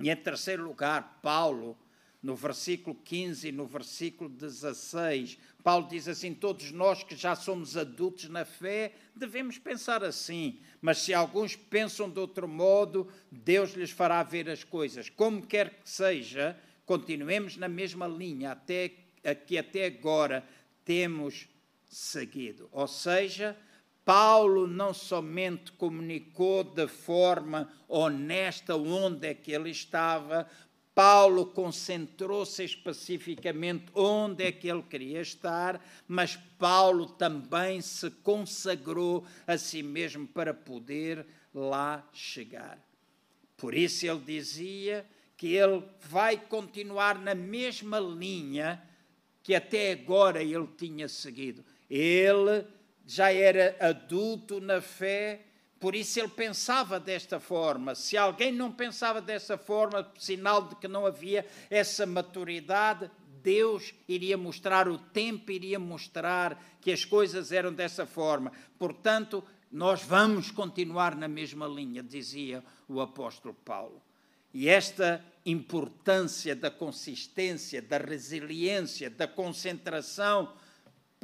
E 0.00 0.08
em 0.08 0.14
terceiro 0.14 0.62
lugar, 0.62 1.18
Paulo, 1.20 1.76
no 2.22 2.36
versículo 2.36 2.94
15 2.94 3.48
e 3.48 3.52
no 3.52 3.66
versículo 3.66 4.30
16, 4.30 5.38
Paulo 5.64 5.88
diz 5.88 6.06
assim: 6.06 6.32
Todos 6.34 6.70
nós 6.70 7.02
que 7.02 7.16
já 7.16 7.34
somos 7.34 7.76
adultos 7.76 8.28
na 8.28 8.44
fé 8.44 8.92
devemos 9.12 9.58
pensar 9.58 10.04
assim, 10.04 10.60
mas 10.80 10.98
se 10.98 11.12
alguns 11.12 11.56
pensam 11.56 12.08
de 12.08 12.20
outro 12.20 12.46
modo, 12.46 13.08
Deus 13.28 13.72
lhes 13.72 13.90
fará 13.90 14.22
ver 14.22 14.48
as 14.48 14.62
coisas. 14.62 15.10
Como 15.10 15.44
quer 15.44 15.70
que 15.82 15.90
seja, 15.90 16.56
continuemos 16.84 17.56
na 17.56 17.66
mesma 17.66 18.06
linha 18.06 18.52
até 18.52 18.92
que 19.34 19.58
até 19.58 19.86
agora 19.86 20.46
temos 20.84 21.48
seguido. 21.96 22.68
Ou 22.72 22.86
seja, 22.86 23.56
Paulo 24.04 24.66
não 24.66 24.92
somente 24.92 25.72
comunicou 25.72 26.62
de 26.62 26.86
forma 26.86 27.72
honesta 27.88 28.76
onde 28.76 29.28
é 29.28 29.34
que 29.34 29.50
ele 29.50 29.70
estava, 29.70 30.46
Paulo 30.94 31.46
concentrou-se 31.46 32.62
especificamente 32.62 33.86
onde 33.94 34.44
é 34.44 34.52
que 34.52 34.68
ele 34.68 34.82
queria 34.82 35.22
estar, 35.22 35.82
mas 36.06 36.36
Paulo 36.58 37.06
também 37.06 37.80
se 37.80 38.10
consagrou 38.10 39.26
a 39.46 39.56
si 39.56 39.82
mesmo 39.82 40.26
para 40.26 40.52
poder 40.52 41.26
lá 41.54 42.06
chegar. 42.12 42.78
Por 43.56 43.74
isso 43.74 44.06
ele 44.06 44.20
dizia 44.20 45.06
que 45.34 45.54
ele 45.54 45.82
vai 46.00 46.36
continuar 46.36 47.18
na 47.18 47.34
mesma 47.34 47.98
linha 47.98 48.82
que 49.42 49.54
até 49.54 49.92
agora 49.92 50.42
ele 50.42 50.68
tinha 50.76 51.08
seguido. 51.08 51.64
Ele 51.90 52.64
já 53.06 53.32
era 53.32 53.76
adulto 53.80 54.60
na 54.60 54.80
fé, 54.80 55.42
por 55.78 55.94
isso 55.94 56.18
ele 56.18 56.28
pensava 56.28 56.98
desta 56.98 57.38
forma. 57.38 57.94
Se 57.94 58.16
alguém 58.16 58.50
não 58.50 58.72
pensava 58.72 59.20
dessa 59.20 59.56
forma, 59.56 60.10
sinal 60.18 60.68
de 60.68 60.76
que 60.76 60.88
não 60.88 61.06
havia 61.06 61.46
essa 61.70 62.04
maturidade, 62.06 63.10
Deus 63.42 63.94
iria 64.08 64.36
mostrar, 64.36 64.88
o 64.88 64.98
tempo 64.98 65.52
iria 65.52 65.78
mostrar 65.78 66.60
que 66.80 66.90
as 66.90 67.04
coisas 67.04 67.52
eram 67.52 67.72
dessa 67.72 68.04
forma. 68.04 68.50
Portanto, 68.78 69.44
nós 69.70 70.02
vamos 70.02 70.50
continuar 70.50 71.14
na 71.14 71.28
mesma 71.28 71.66
linha, 71.66 72.02
dizia 72.02 72.64
o 72.88 73.00
apóstolo 73.00 73.54
Paulo. 73.54 74.02
E 74.52 74.68
esta 74.68 75.24
importância 75.44 76.56
da 76.56 76.70
consistência, 76.70 77.82
da 77.82 77.98
resiliência, 77.98 79.10
da 79.10 79.28
concentração, 79.28 80.52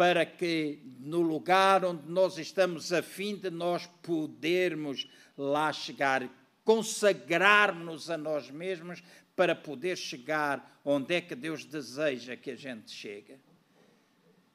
para 0.02 0.26
que 0.26 0.80
no 0.99 1.21
lugar 1.23 1.85
onde 1.85 2.11
nós 2.11 2.37
estamos, 2.37 2.92
a 2.92 3.00
fim 3.00 3.37
de 3.37 3.50
nós 3.50 3.87
podermos 4.02 5.09
lá 5.38 5.73
chegar, 5.73 6.28
consagrar-nos 6.64 8.11
a 8.11 8.18
nós 8.18 8.50
mesmos 8.50 9.00
para 9.37 9.54
poder 9.54 9.97
chegar 9.97 10.80
onde 10.85 11.14
é 11.14 11.21
que 11.21 11.37
Deus 11.37 11.64
deseja 11.64 12.37
que 12.37 12.50
a 12.50 12.56
gente 12.56 12.90
chegue. 12.90 13.37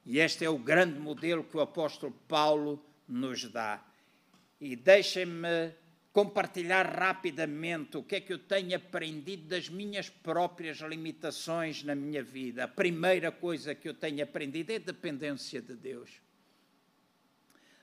E 0.04 0.18
este 0.18 0.44
é 0.44 0.50
o 0.50 0.58
grande 0.58 1.00
modelo 1.00 1.42
que 1.42 1.56
o 1.56 1.62
apóstolo 1.62 2.12
Paulo 2.28 2.84
nos 3.08 3.50
dá. 3.50 3.82
E 4.60 4.76
deixem-me 4.76 5.72
compartilhar 6.18 6.84
rapidamente 6.84 7.96
o 7.96 8.02
que 8.02 8.16
é 8.16 8.20
que 8.20 8.32
eu 8.32 8.40
tenho 8.40 8.74
aprendido 8.74 9.46
das 9.46 9.68
minhas 9.68 10.10
próprias 10.10 10.78
limitações 10.78 11.84
na 11.84 11.94
minha 11.94 12.24
vida. 12.24 12.64
A 12.64 12.66
primeira 12.66 13.30
coisa 13.30 13.72
que 13.72 13.88
eu 13.88 13.94
tenho 13.94 14.24
aprendido 14.24 14.72
é 14.72 14.74
a 14.74 14.80
dependência 14.80 15.62
de 15.62 15.76
Deus. 15.76 16.10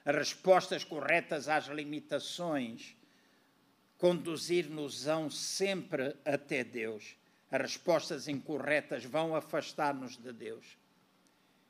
As 0.03 0.13
respostas 0.13 0.83
corretas 0.83 1.47
às 1.47 1.67
limitações 1.67 2.97
conduzir-nos-ão 3.97 5.29
sempre 5.29 6.13
até 6.25 6.61
Deus. 6.61 7.15
As 7.49 7.61
respostas 7.61 8.27
incorretas 8.27 9.05
vão 9.05 9.33
afastar-nos 9.33 10.17
de 10.17 10.33
Deus. 10.33 10.77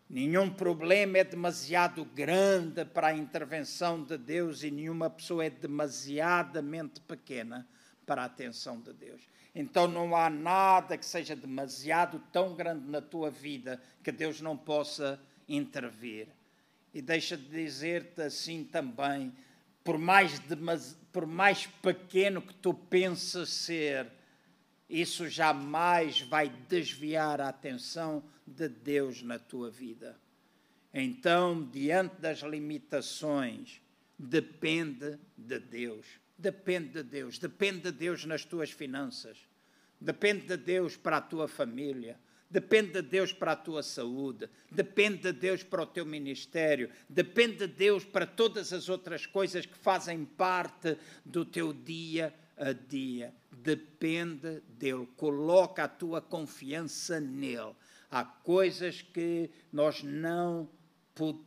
Nenhum 0.08 0.50
problema 0.50 1.18
é 1.18 1.24
demasiado 1.24 2.06
grande 2.06 2.86
para 2.86 3.08
a 3.08 3.16
intervenção 3.16 4.04
de 4.04 4.18
Deus 4.18 4.62
e 4.64 4.70
nenhuma 4.70 5.10
pessoa 5.10 5.46
é 5.46 5.50
demasiadamente 5.50 7.02
pequena 7.02 7.68
para 8.06 8.22
a 8.22 8.26
atenção 8.26 8.80
de 8.80 8.94
Deus. 8.94 9.28
Então 9.54 9.88
não 9.88 10.16
há 10.16 10.30
nada 10.30 10.98
que 10.98 11.06
seja 11.06 11.36
demasiado 11.36 12.22
tão 12.32 12.54
grande 12.56 12.88
na 12.88 13.02
tua 13.02 13.32
vida 13.32 13.82
que 14.04 14.12
Deus 14.12 14.42
não 14.42 14.56
possa 14.56 15.20
intervir. 15.50 16.28
E 16.94 17.02
deixa 17.02 17.36
de 17.36 17.50
dizer-te 17.50 18.22
assim 18.22 18.64
também, 18.64 19.34
por 19.84 19.98
mais, 19.98 20.40
por 21.12 21.26
mais 21.26 21.66
pequeno 21.82 22.42
que 22.42 22.54
tu 22.54 22.74
penses 22.74 23.50
ser, 23.50 24.12
isso 24.90 25.28
jamais 25.28 26.22
vai 26.22 26.50
desviar 26.70 27.42
a 27.42 27.50
atenção 27.50 28.24
de 28.46 28.68
Deus 28.68 29.22
na 29.22 29.40
tua 29.40 29.70
vida. 29.70 30.20
Então, 30.94 31.64
diante 31.64 32.22
das 32.22 32.40
limitações, 32.40 33.82
depende 34.18 35.20
de 35.38 35.60
Deus. 35.60 36.06
Depende 36.38 36.90
de 36.90 37.04
Deus. 37.04 37.40
Depende 37.40 37.82
de 37.82 37.92
Deus 37.92 38.26
nas 38.26 38.46
tuas 38.46 38.72
finanças. 38.72 39.38
Depende 40.00 40.46
de 40.46 40.58
Deus 40.58 40.96
para 40.96 41.18
a 41.18 41.22
tua 41.22 41.48
família. 41.48 42.20
Depende 42.50 42.94
de 42.94 43.02
Deus 43.02 43.34
para 43.34 43.54
a 43.54 43.56
tua 43.56 43.82
saúde, 43.82 44.48
depende 44.72 45.18
de 45.18 45.34
Deus 45.34 45.64
para 45.64 45.82
o 45.82 45.86
teu 45.86 46.06
ministério, 46.06 46.92
depende 47.10 47.58
de 47.58 47.68
Deus 47.68 48.06
para 48.06 48.26
todas 48.26 48.72
as 48.72 48.88
outras 48.88 49.26
coisas 49.26 49.66
que 49.66 49.76
fazem 49.76 50.24
parte 50.24 50.96
do 51.26 51.44
teu 51.44 51.74
dia 51.74 52.34
a 52.58 52.72
dia. 52.72 53.34
Depende 53.52 54.62
dele. 54.68 55.08
Coloca 55.18 55.84
a 55.84 55.88
tua 55.88 56.22
confiança 56.22 57.20
nele. 57.20 57.76
Há 58.10 58.24
coisas 58.24 59.02
que 59.02 59.50
nós 59.72 60.04
não 60.04 60.70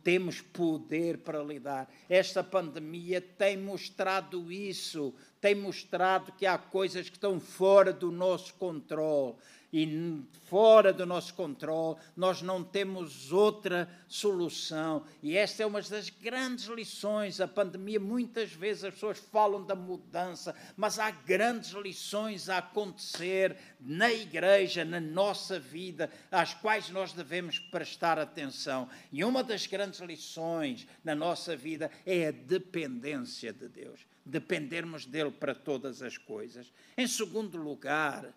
temos 0.03 0.41
poder 0.41 1.19
para 1.19 1.43
lidar. 1.43 1.89
Esta 2.09 2.43
pandemia 2.43 3.21
tem 3.21 3.55
mostrado 3.55 4.51
isso, 4.51 5.13
tem 5.39 5.53
mostrado 5.53 6.31
que 6.31 6.45
há 6.45 6.57
coisas 6.57 7.07
que 7.07 7.17
estão 7.17 7.39
fora 7.39 7.93
do 7.93 8.11
nosso 8.11 8.55
controle 8.55 9.35
e 9.71 10.21
fora 10.47 10.91
do 10.91 11.05
nosso 11.05 11.33
controle, 11.35 11.97
nós 12.15 12.41
não 12.41 12.63
temos 12.63 13.31
outra 13.31 13.87
solução. 14.07 15.05
E 15.21 15.37
esta 15.37 15.61
é 15.61 15.65
uma 15.65 15.81
das 15.81 16.09
grandes 16.09 16.65
lições. 16.65 17.39
A 17.39 17.47
pandemia, 17.47 17.99
muitas 17.99 18.51
vezes 18.51 18.83
as 18.83 18.95
pessoas 18.95 19.19
falam 19.19 19.63
da 19.63 19.75
mudança, 19.75 20.55
mas 20.75 20.97
há 20.97 21.11
grandes 21.11 21.71
lições 21.71 22.49
a 22.49 22.57
acontecer 22.57 23.55
na 23.79 24.11
igreja, 24.11 24.83
na 24.83 24.99
nossa 24.99 25.59
vida, 25.59 26.09
às 26.31 26.53
quais 26.53 26.89
nós 26.89 27.13
devemos 27.13 27.59
prestar 27.59 28.17
atenção. 28.17 28.89
E 29.11 29.23
uma 29.23 29.43
das 29.43 29.67
grandes 29.67 29.99
lições 29.99 30.87
na 31.03 31.13
nossa 31.13 31.55
vida 31.55 31.91
é 32.05 32.27
a 32.27 32.31
dependência 32.31 33.53
de 33.53 33.69
Deus. 33.69 33.99
Dependermos 34.25 35.05
dele 35.05 35.31
para 35.31 35.53
todas 35.53 36.01
as 36.01 36.17
coisas. 36.17 36.71
Em 36.97 37.07
segundo 37.07 37.57
lugar, 37.57 38.33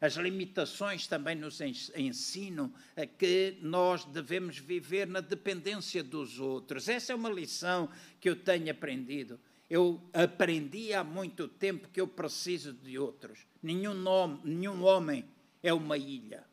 as 0.00 0.14
limitações 0.14 1.06
também 1.06 1.34
nos 1.34 1.60
ensinam 1.60 2.72
que 3.18 3.56
nós 3.60 4.04
devemos 4.04 4.58
viver 4.58 5.06
na 5.06 5.20
dependência 5.20 6.02
dos 6.04 6.38
outros. 6.38 6.88
Essa 6.88 7.12
é 7.12 7.16
uma 7.16 7.30
lição 7.30 7.88
que 8.20 8.28
eu 8.28 8.36
tenho 8.36 8.70
aprendido. 8.70 9.40
Eu 9.68 10.00
aprendi 10.12 10.94
há 10.94 11.02
muito 11.02 11.48
tempo 11.48 11.88
que 11.88 12.00
eu 12.00 12.06
preciso 12.06 12.72
de 12.72 12.98
outros. 12.98 13.40
Nenhum, 13.62 13.94
nome, 13.94 14.40
nenhum 14.44 14.84
homem 14.84 15.24
é 15.62 15.74
uma 15.74 15.98
ilha. 15.98 16.44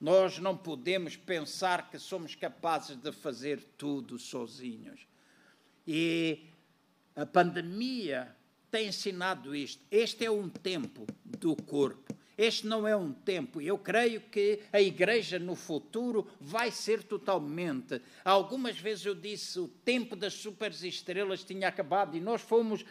Nós 0.00 0.38
não 0.38 0.56
podemos 0.56 1.14
pensar 1.16 1.90
que 1.90 1.98
somos 1.98 2.34
capazes 2.34 2.96
de 2.96 3.12
fazer 3.12 3.62
tudo 3.76 4.18
sozinhos. 4.18 5.06
E 5.86 6.40
a 7.14 7.24
pandemia 7.24 8.34
tem 8.70 8.88
ensinado 8.88 9.54
isto. 9.54 9.82
Este 9.90 10.24
é 10.24 10.30
um 10.30 10.48
tempo 10.48 11.06
do 11.24 11.54
corpo. 11.54 12.14
Este 12.36 12.66
não 12.66 12.86
é 12.86 12.96
um 12.96 13.12
tempo. 13.12 13.60
Eu 13.60 13.78
creio 13.78 14.20
que 14.20 14.60
a 14.72 14.80
igreja 14.80 15.38
no 15.38 15.54
futuro 15.54 16.26
vai 16.40 16.70
ser 16.70 17.02
totalmente. 17.02 18.00
Algumas 18.24 18.78
vezes 18.78 19.06
eu 19.06 19.14
disse 19.14 19.58
o 19.60 19.68
tempo 19.68 20.16
das 20.16 20.34
superestrelas 20.34 21.44
tinha 21.44 21.68
acabado 21.68 22.16
e 22.16 22.20
nós 22.20 22.42
fomos 22.42 22.84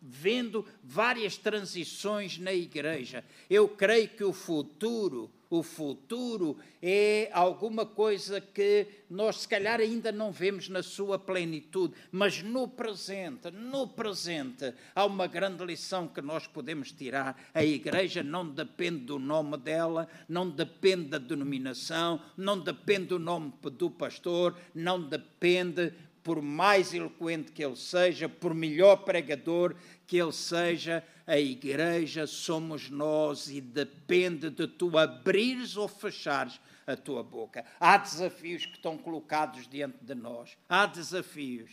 vendo 0.00 0.66
várias 0.82 1.36
transições 1.36 2.38
na 2.38 2.52
igreja. 2.52 3.24
Eu 3.48 3.68
creio 3.68 4.08
que 4.08 4.24
o 4.24 4.32
futuro 4.32 5.30
o 5.50 5.64
futuro 5.64 6.56
é 6.80 7.28
alguma 7.32 7.84
coisa 7.84 8.40
que 8.40 8.86
nós, 9.10 9.40
se 9.40 9.48
calhar, 9.48 9.80
ainda 9.80 10.12
não 10.12 10.30
vemos 10.30 10.68
na 10.68 10.80
sua 10.80 11.18
plenitude, 11.18 11.94
mas 12.12 12.40
no 12.40 12.68
presente, 12.68 13.50
no 13.50 13.88
presente, 13.88 14.72
há 14.94 15.04
uma 15.04 15.26
grande 15.26 15.64
lição 15.64 16.06
que 16.06 16.22
nós 16.22 16.46
podemos 16.46 16.92
tirar. 16.92 17.36
A 17.52 17.64
igreja 17.64 18.22
não 18.22 18.48
depende 18.48 19.00
do 19.00 19.18
nome 19.18 19.56
dela, 19.56 20.08
não 20.28 20.48
depende 20.48 21.08
da 21.08 21.18
denominação, 21.18 22.22
não 22.36 22.56
depende 22.56 23.06
do 23.06 23.18
nome 23.18 23.52
do 23.72 23.90
pastor, 23.90 24.56
não 24.72 25.02
depende 25.02 25.92
por 26.22 26.42
mais 26.42 26.92
eloquente 26.92 27.52
que 27.52 27.64
ele 27.64 27.76
seja, 27.76 28.28
por 28.28 28.54
melhor 28.54 28.96
pregador 28.96 29.74
que 30.06 30.16
ele 30.16 30.32
seja, 30.32 31.04
a 31.26 31.38
igreja 31.38 32.26
somos 32.26 32.90
nós 32.90 33.48
e 33.48 33.60
depende 33.60 34.50
de 34.50 34.66
tu 34.66 34.98
abrires 34.98 35.76
ou 35.76 35.88
fechares 35.88 36.60
a 36.86 36.96
tua 36.96 37.22
boca. 37.22 37.64
Há 37.78 37.96
desafios 37.96 38.66
que 38.66 38.74
estão 38.74 38.98
colocados 38.98 39.68
diante 39.68 39.98
de 40.02 40.14
nós. 40.14 40.56
Há 40.68 40.86
desafios. 40.86 41.70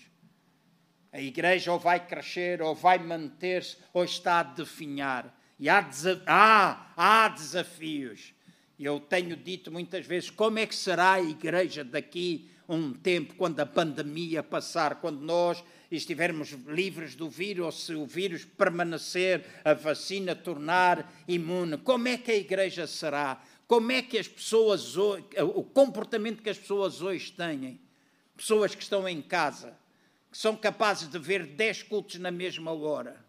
A 1.12 1.20
igreja 1.20 1.72
ou 1.72 1.80
vai 1.80 2.06
crescer, 2.06 2.62
ou 2.62 2.76
vai 2.76 3.00
manter-se, 3.00 3.78
ou 3.94 4.04
está 4.04 4.42
a 4.42 4.44
definhar. 4.44 5.36
E 5.60 5.68
há, 5.70 5.84
há, 6.96 7.28
desafios. 7.30 8.34
Eu 8.80 9.00
tenho 9.00 9.36
dito 9.36 9.72
muitas 9.72 10.06
vezes 10.06 10.30
como 10.30 10.60
é 10.60 10.68
que 10.68 10.76
será 10.76 11.14
a 11.14 11.22
igreja 11.22 11.84
daqui 11.84 12.52
um 12.68 12.94
tempo, 12.94 13.36
quando 13.36 13.60
a 13.60 13.66
pandemia 13.66 14.44
passar, 14.44 14.96
quando 14.96 15.22
nós 15.22 15.64
estivermos 15.90 16.52
livres 16.68 17.16
do 17.16 17.30
vírus, 17.30 17.86
se 17.86 17.94
o 17.94 18.06
vírus 18.06 18.44
permanecer, 18.44 19.46
a 19.64 19.74
vacina 19.74 20.36
tornar 20.36 21.12
imune, 21.28 21.78
como 21.78 22.08
é 22.08 22.18
que 22.18 22.32
a 22.32 22.36
igreja 22.36 22.86
será? 22.86 23.42
Como 23.68 23.92
é 23.92 24.02
que 24.02 24.18
as 24.18 24.28
pessoas, 24.28 24.96
o 24.98 25.64
comportamento 25.64 26.42
que 26.42 26.50
as 26.50 26.58
pessoas 26.58 27.02
hoje 27.02 27.32
têm? 27.32 27.80
Pessoas 28.36 28.76
que 28.76 28.84
estão 28.84 29.08
em 29.08 29.22
casa, 29.22 29.78
que 30.32 30.38
são 30.38 30.56
capazes 30.56 31.10
de 31.10 31.18
ver 31.18 31.46
10 31.46 31.84
cultos 31.84 32.20
na 32.20 32.32
mesma 32.32 32.72
hora 32.72 33.28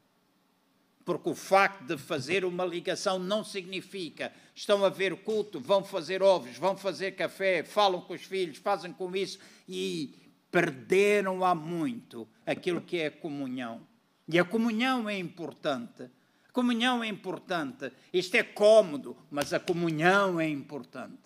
porque 1.08 1.30
o 1.30 1.34
facto 1.34 1.84
de 1.84 1.96
fazer 1.96 2.44
uma 2.44 2.66
ligação 2.66 3.18
não 3.18 3.42
significa 3.42 4.30
estão 4.58 4.84
a 4.84 4.88
ver 4.88 5.14
culto, 5.18 5.60
vão 5.60 5.84
fazer 5.84 6.20
ovos, 6.20 6.56
vão 6.58 6.76
fazer 6.76 7.12
café, 7.12 7.62
falam 7.62 8.00
com 8.00 8.12
os 8.12 8.22
filhos, 8.22 8.58
fazem 8.58 8.92
com 8.92 9.14
isso 9.14 9.38
e 9.68 10.14
perderam 10.50 11.44
há 11.44 11.54
muito 11.54 12.26
aquilo 12.44 12.80
que 12.80 12.98
é 12.98 13.06
a 13.06 13.10
comunhão. 13.10 13.86
E 14.26 14.36
a 14.36 14.44
comunhão 14.44 15.08
é 15.08 15.16
importante. 15.16 16.02
A 16.48 16.52
comunhão 16.52 17.04
é 17.04 17.06
importante. 17.06 17.92
Isto 18.12 18.34
é 18.34 18.42
cômodo, 18.42 19.16
mas 19.30 19.52
a 19.52 19.60
comunhão 19.60 20.40
é 20.40 20.48
importante. 20.48 21.22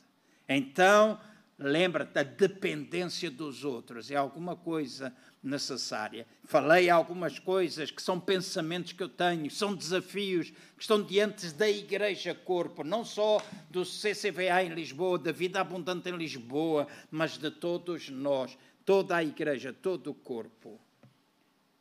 Então, 0.46 1.18
lembra-te, 1.58 2.18
a 2.18 2.22
dependência 2.22 3.30
dos 3.30 3.64
outros 3.64 4.10
é 4.10 4.16
alguma 4.16 4.56
coisa 4.56 5.14
necessária. 5.42 6.26
Falei 6.44 6.88
algumas 6.88 7.38
coisas 7.38 7.90
que 7.90 8.00
são 8.00 8.18
pensamentos 8.20 8.92
que 8.92 9.02
eu 9.02 9.08
tenho, 9.08 9.50
são 9.50 9.74
desafios 9.74 10.50
que 10.50 10.80
estão 10.80 11.02
diante 11.02 11.52
da 11.52 11.68
Igreja 11.68 12.34
Corpo, 12.34 12.84
não 12.84 13.04
só 13.04 13.42
do 13.70 13.84
CCVA 13.84 14.62
em 14.62 14.74
Lisboa, 14.74 15.18
da 15.18 15.32
Vida 15.32 15.60
Abundante 15.60 16.08
em 16.08 16.16
Lisboa, 16.16 16.86
mas 17.10 17.36
de 17.36 17.50
todos 17.50 18.08
nós, 18.08 18.56
toda 18.84 19.16
a 19.16 19.24
Igreja, 19.24 19.72
todo 19.72 20.10
o 20.10 20.14
corpo. 20.14 20.80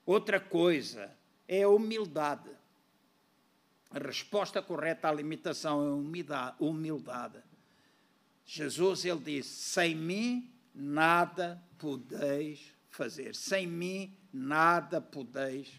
Outra 0.06 0.40
coisa 0.40 1.16
é 1.48 1.64
a 1.64 1.70
humildade. 1.70 2.50
A 3.92 4.00
resposta 4.00 4.62
correta 4.62 5.10
à 5.10 5.12
limitação 5.12 5.86
é 5.86 6.64
humildade. 6.64 7.51
Jesus 8.54 9.06
ele 9.06 9.22
disse: 9.22 9.50
sem 9.50 9.96
mim 9.96 10.54
nada 10.76 11.64
podeis 11.80 12.76
fazer. 12.90 13.34
Sem 13.34 13.66
mim 13.66 14.14
nada 14.34 15.00
podeis 15.00 15.72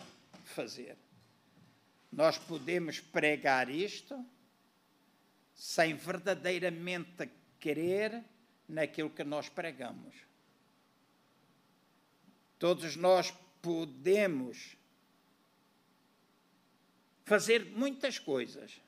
fazer. 0.43 0.97
Nós 2.11 2.39
podemos 2.39 2.99
pregar 2.99 3.69
isto 3.69 4.25
sem 5.55 5.95
verdadeiramente 5.95 7.31
crer 7.61 8.25
naquilo 8.67 9.11
que 9.11 9.23
nós 9.23 9.51
pregamos. 9.51 10.15
Todos 12.59 12.97
nós 12.97 13.35
podemos 13.61 14.79
fazer 17.27 17.67
muitas 17.67 18.19
coisas, 18.19 18.81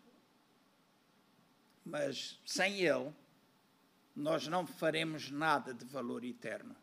mas 1.84 2.40
sem 2.46 2.80
Ele, 2.80 3.12
nós 4.14 4.46
não 4.46 4.66
faremos 4.66 5.30
nada 5.30 5.74
de 5.74 5.84
valor 5.84 6.24
eterno. 6.24 6.76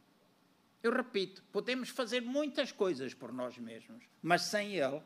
Eu 0.83 0.91
repito, 0.91 1.43
podemos 1.51 1.89
fazer 1.89 2.21
muitas 2.21 2.71
coisas 2.71 3.13
por 3.13 3.31
nós 3.31 3.57
mesmos, 3.57 4.03
mas 4.21 4.43
sem 4.43 4.75
Ele 4.75 5.01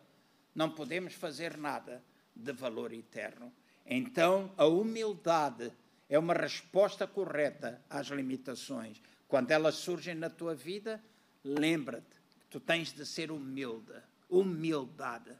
não 0.54 0.70
podemos 0.70 1.14
fazer 1.14 1.58
nada 1.58 2.02
de 2.36 2.52
valor 2.54 2.94
eterno. 2.94 3.54
Então, 3.86 4.52
a 4.58 4.66
humildade 4.66 5.72
é 6.10 6.18
uma 6.18 6.34
resposta 6.34 7.06
correta 7.06 7.82
às 7.90 8.08
limitações. 8.08 9.02
Quando 9.28 9.52
elas 9.52 9.76
surgem 9.76 10.16
na 10.16 10.30
tua 10.30 10.56
vida, 10.56 11.04
lembra-te 11.44 12.16
que 12.40 12.48
tu 12.50 12.60
tens 12.60 12.94
de 12.94 13.06
ser 13.06 13.32
humilde. 13.32 13.94
Humildade. 14.30 15.32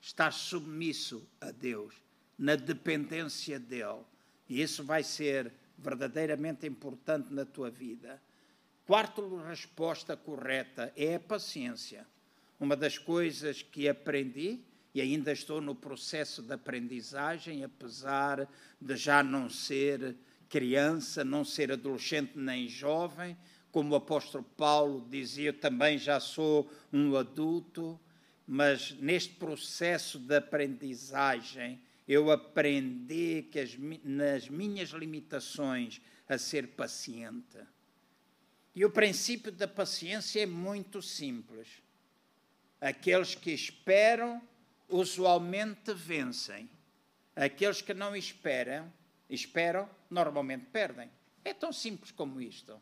Estar 0.00 0.32
submisso 0.32 1.26
a 1.40 1.50
Deus, 1.50 1.94
na 2.36 2.56
dependência 2.56 3.58
dEle. 3.58 4.04
E 4.48 4.60
isso 4.60 4.84
vai 4.84 5.02
ser 5.02 5.50
verdadeiramente 5.78 6.66
importante 6.66 7.32
na 7.32 7.44
tua 7.44 7.70
vida. 7.70 8.20
Quarta 8.86 9.22
resposta 9.48 10.16
correta 10.16 10.92
é 10.96 11.14
a 11.14 11.20
paciência. 11.20 12.06
Uma 12.60 12.76
das 12.76 12.98
coisas 12.98 13.62
que 13.62 13.88
aprendi, 13.88 14.60
e 14.94 15.00
ainda 15.00 15.32
estou 15.32 15.60
no 15.60 15.74
processo 15.74 16.42
de 16.42 16.52
aprendizagem, 16.52 17.64
apesar 17.64 18.48
de 18.80 18.96
já 18.96 19.22
não 19.22 19.48
ser 19.48 20.14
criança, 20.48 21.24
não 21.24 21.44
ser 21.44 21.72
adolescente 21.72 22.32
nem 22.36 22.68
jovem, 22.68 23.36
como 23.72 23.92
o 23.92 23.96
apóstolo 23.96 24.44
Paulo 24.56 25.04
dizia, 25.10 25.52
também 25.52 25.98
já 25.98 26.20
sou 26.20 26.70
um 26.92 27.16
adulto, 27.16 27.98
mas 28.46 28.92
neste 29.00 29.32
processo 29.34 30.16
de 30.18 30.36
aprendizagem 30.36 31.80
eu 32.06 32.30
aprendi 32.30 33.42
que 33.50 33.58
as, 33.58 33.76
nas 34.02 34.48
minhas 34.48 34.90
limitações 34.90 36.00
a 36.28 36.38
ser 36.38 36.68
paciente 36.68 37.58
e 38.74 38.84
o 38.84 38.90
princípio 38.90 39.52
da 39.52 39.68
paciência 39.68 40.42
é 40.42 40.46
muito 40.46 41.00
simples. 41.00 41.80
Aqueles 42.80 43.34
que 43.34 43.52
esperam 43.52 44.42
usualmente 44.88 45.94
vencem. 45.94 46.68
Aqueles 47.36 47.80
que 47.80 47.94
não 47.94 48.16
esperam, 48.16 48.92
esperam, 49.30 49.88
normalmente 50.10 50.66
perdem. 50.66 51.08
É 51.44 51.54
tão 51.54 51.72
simples 51.72 52.10
como 52.10 52.40
isto. 52.40 52.80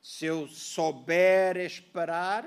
Se 0.00 0.26
eu 0.26 0.46
souber 0.46 1.56
esperar, 1.56 2.44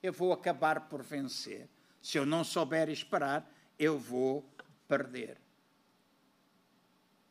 eu 0.00 0.12
vou 0.12 0.32
acabar 0.32 0.88
por 0.88 1.02
vencer. 1.02 1.68
Se 2.00 2.16
eu 2.16 2.24
não 2.24 2.44
souber 2.44 2.88
esperar, 2.88 3.52
eu 3.76 3.98
vou 3.98 4.48
perder. 4.86 5.36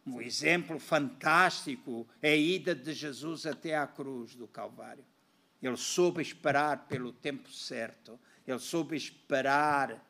Um 0.06 0.22
exemplo 0.22 0.80
fantástico 0.80 2.08
é 2.22 2.32
a 2.32 2.36
ida 2.36 2.74
de 2.74 2.94
Jesus 2.94 3.46
até 3.46 3.76
à 3.76 3.86
cruz 3.86 4.36
do 4.36 4.48
Calvário. 4.48 5.04
Ele 5.62 5.78
soube 5.78 6.22
esperar 6.22 6.88
pelo 6.88 7.12
tempo 7.12 7.52
certo, 7.52 8.20
ele 8.48 8.60
soube 8.60 8.96
esperar. 8.96 10.06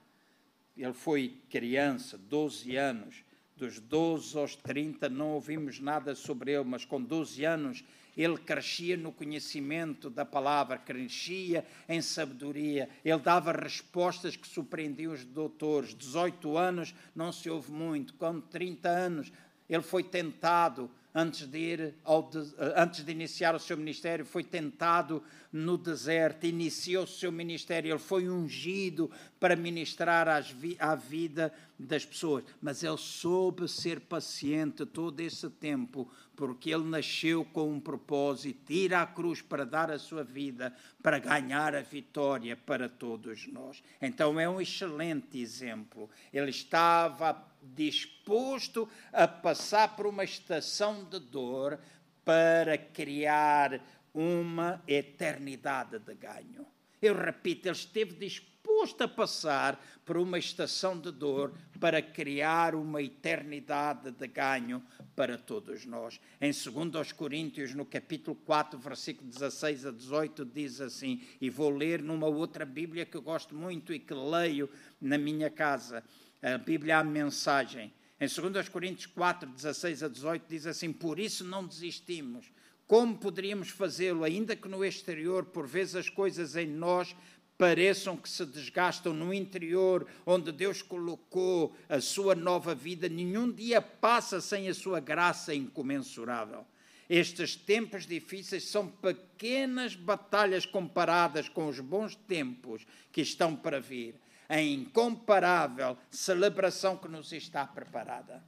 Ele 0.78 0.94
foi 0.94 1.42
criança, 1.50 2.18
12 2.18 2.78
anos, 2.78 3.24
dos 3.58 3.80
12 3.80 4.38
aos 4.38 4.56
30 4.56 5.10
não 5.10 5.32
ouvimos 5.32 5.80
nada 5.80 6.16
sobre 6.16 6.54
ele, 6.54 6.64
mas 6.64 6.86
com 6.86 7.02
12 7.02 7.44
anos 7.44 7.84
ele 8.16 8.38
crescia 8.38 8.96
no 8.96 9.12
conhecimento 9.12 10.10
da 10.10 10.26
palavra, 10.26 10.78
crescia 10.78 11.66
em 11.88 12.02
sabedoria, 12.02 12.90
ele 13.04 13.20
dava 13.20 13.52
respostas 13.52 14.36
que 14.36 14.48
surpreendiam 14.48 15.14
os 15.14 15.26
doutores. 15.26 15.94
18 15.94 16.58
anos 16.58 16.96
não 17.16 17.32
se 17.32 17.50
ouve 17.50 17.72
muito, 17.72 18.14
com 18.14 18.40
30 18.40 18.90
anos 18.90 19.32
ele 19.70 19.84
foi 19.84 20.04
tentado 20.04 20.90
antes 21.14 21.48
de 21.48 21.58
ir 21.58 21.94
ao, 22.04 22.30
antes 22.76 23.04
de 23.04 23.12
iniciar 23.12 23.56
o 23.56 23.60
seu 23.60 23.76
ministério, 23.76 24.26
foi 24.26 24.44
tentado 24.44 25.24
no 25.52 25.78
deserto, 25.78 26.46
iniciou 26.46 27.04
o 27.04 27.08
seu 27.08 27.32
ministério, 27.32 27.92
ele 27.92 28.00
foi 28.00 28.30
ungido 28.30 29.10
para 29.40 29.56
ministrar 29.56 30.28
à 30.28 30.96
vida 30.96 31.52
das 31.78 32.06
pessoas, 32.06 32.44
mas 32.62 32.84
ele 32.84 32.98
soube 32.98 33.68
ser 33.68 34.02
paciente 34.02 34.86
todo 34.86 35.20
esse 35.20 35.50
tempo, 35.50 36.10
porque 36.36 36.70
ele 36.70 36.84
nasceu 36.84 37.44
com 37.44 37.72
um 37.72 37.80
propósito, 37.80 38.72
ir 38.72 38.94
à 38.94 39.06
cruz 39.06 39.42
para 39.42 39.66
dar 39.66 39.90
a 39.90 39.98
sua 39.98 40.24
vida, 40.24 40.74
para 41.02 41.18
ganhar 41.18 41.74
a 41.76 41.82
vitória 41.82 42.56
para 42.56 42.88
todos 42.88 43.48
nós. 43.48 43.82
Então 44.02 44.40
é 44.40 44.48
um 44.48 44.62
excelente 44.62 45.40
exemplo. 45.40 46.10
Ele 46.32 46.52
estava 46.52 47.49
disposto 47.62 48.88
a 49.12 49.28
passar 49.28 49.96
por 49.96 50.08
uma 50.08 50.24
estação 50.24 51.04
de 51.04 51.20
dor 51.20 51.80
para 52.24 52.78
criar 52.78 53.82
uma 54.14 54.82
eternidade 54.88 56.00
de 56.00 56.14
ganho. 56.16 56.66
Eu 57.02 57.16
repito, 57.16 57.68
ele 57.68 57.76
esteve 57.76 58.14
disposto 58.14 59.02
a 59.02 59.08
passar 59.08 59.84
por 60.06 60.18
uma 60.18 60.38
estação 60.38 61.00
de 61.00 61.12
dor 61.12 61.54
para 61.80 62.02
criar 62.02 62.76
uma 62.76 63.02
eternidade 63.02 64.12
de 64.12 64.28
ganho 64.28 64.84
para 65.16 65.38
todos 65.38 65.86
nós. 65.86 66.20
Em 66.40 66.52
2 66.52 67.12
Coríntios, 67.14 67.74
no 67.74 67.86
capítulo 67.86 68.36
4, 68.46 68.78
versículo 68.80 69.30
16 69.30 69.86
a 69.86 69.92
18, 69.92 70.46
diz 70.46 70.82
assim, 70.82 71.22
e 71.40 71.50
vou 71.50 71.70
ler 71.70 72.02
numa 72.02 72.28
outra 72.28 72.66
Bíblia 72.66 73.06
que 73.06 73.18
eu 73.18 73.22
gosto 73.22 73.56
muito 73.56 73.94
e 73.94 74.00
que 74.00 74.14
leio 74.14 74.70
na 75.00 75.18
minha 75.18 75.50
casa, 75.50 76.04
a 76.42 76.58
Bíblia 76.58 77.00
a 77.00 77.04
mensagem. 77.04 77.94
Em 78.20 78.28
2 78.28 78.70
Coríntios 78.70 79.06
4, 79.08 79.50
16 79.50 80.04
a 80.04 80.08
18, 80.08 80.46
diz 80.48 80.66
assim: 80.68 80.92
Por 80.92 81.20
isso 81.20 81.44
não 81.44 81.66
desistimos 81.66 82.52
como 82.90 83.16
poderíamos 83.16 83.70
fazê-lo, 83.70 84.24
ainda 84.24 84.56
que 84.56 84.68
no 84.68 84.84
exterior, 84.84 85.46
por 85.46 85.68
vezes 85.68 85.96
as 85.96 86.10
coisas 86.10 86.56
em 86.56 86.66
nós 86.66 87.16
pareçam 87.56 88.18
que 88.18 88.28
se 88.28 88.44
desgastam 88.48 89.14
no 89.14 89.32
interior, 89.32 90.08
onde 90.26 90.52
Deus 90.52 90.82
colocou 90.82 91.76
a 91.88 92.02
sua 92.02 92.34
nova 92.34 92.74
vida, 92.74 93.08
nenhum 93.08 93.52
dia 93.52 93.80
passa 93.80 94.42
sem 94.42 94.68
a 94.68 94.74
sua 94.74 95.00
graça 95.00 95.54
incomensurável. 95.54 96.66
Estes 97.08 97.56
tempos 97.56 98.08
difíceis 98.08 98.64
são 98.64 98.88
pequenas 98.88 99.94
batalhas 99.94 100.66
comparadas 100.66 101.48
com 101.48 101.68
os 101.68 101.80
bons 101.80 102.16
tempos 102.16 102.88
que 103.12 103.22
estão 103.22 103.56
para 103.56 103.80
vir. 103.80 104.16
A 104.50 104.60
incomparável 104.60 105.98
celebração 106.10 106.98
que 106.98 107.08
nos 107.08 107.32
está 107.32 107.66
preparada. 107.66 108.44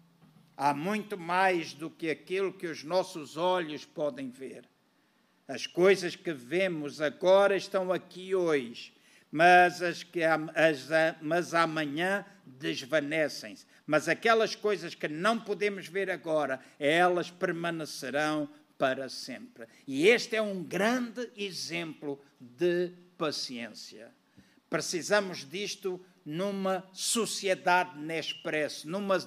Há 0.58 0.74
muito 0.74 1.18
mais 1.18 1.74
do 1.74 1.90
que 1.90 2.10
aquilo 2.10 2.52
que 2.52 2.68
os 2.68 2.84
nossos 2.84 3.38
olhos 3.38 3.86
podem 3.86 4.30
ver. 4.30 4.68
As 5.48 5.68
coisas 5.68 6.16
que 6.16 6.34
vemos 6.34 7.02
agora 7.02 7.56
estão 7.56 7.92
aqui 7.92 8.34
hoje, 8.36 8.94
mas, 9.32 9.82
as 9.82 10.04
que, 10.04 10.22
as, 10.24 10.88
mas 11.22 11.54
amanhã 11.54 12.26
desvanecem-se. 12.46 13.66
Mas 13.86 14.08
aquelas 14.08 14.56
coisas 14.56 14.96
que 14.96 15.08
não 15.08 15.40
podemos 15.40 15.88
ver 15.88 16.10
agora, 16.10 16.60
elas 16.80 17.30
permanecerão 17.30 18.50
para 18.78 19.10
sempre. 19.10 19.68
E 19.88 20.08
este 20.08 20.36
é 20.36 20.42
um 20.42 20.64
grande 20.64 21.30
exemplo 21.36 22.20
de 22.40 22.92
paciência. 23.18 24.12
Precisamos 24.72 25.40
disto 25.40 26.00
numa 26.26 26.88
sociedade 26.94 28.00
Nespresso, 28.00 28.90
numa 28.90 29.18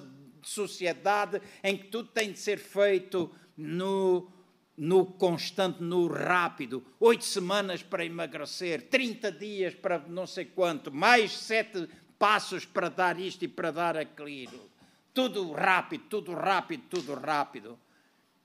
sociedade 0.41 1.39
em 1.63 1.77
que 1.77 1.85
tudo 1.85 2.09
tem 2.09 2.31
de 2.31 2.39
ser 2.39 2.57
feito 2.57 3.31
no, 3.55 4.27
no 4.75 5.05
constante, 5.05 5.83
no 5.83 6.07
rápido. 6.07 6.83
Oito 6.99 7.23
semanas 7.23 7.83
para 7.83 8.03
emagrecer, 8.03 8.89
30 8.89 9.31
dias 9.33 9.75
para 9.75 9.99
não 9.99 10.25
sei 10.25 10.45
quanto, 10.45 10.91
mais 10.91 11.31
sete 11.31 11.87
passos 12.17 12.65
para 12.65 12.89
dar 12.89 13.19
isto 13.19 13.45
e 13.45 13.47
para 13.47 13.69
dar 13.69 13.95
aquilo. 13.95 14.67
Tudo 15.13 15.51
rápido, 15.51 16.05
tudo 16.09 16.33
rápido, 16.33 16.83
tudo 16.89 17.13
rápido. 17.13 17.79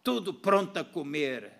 Tudo 0.04 0.34
pronto 0.34 0.78
a 0.78 0.84
comer. 0.84 1.50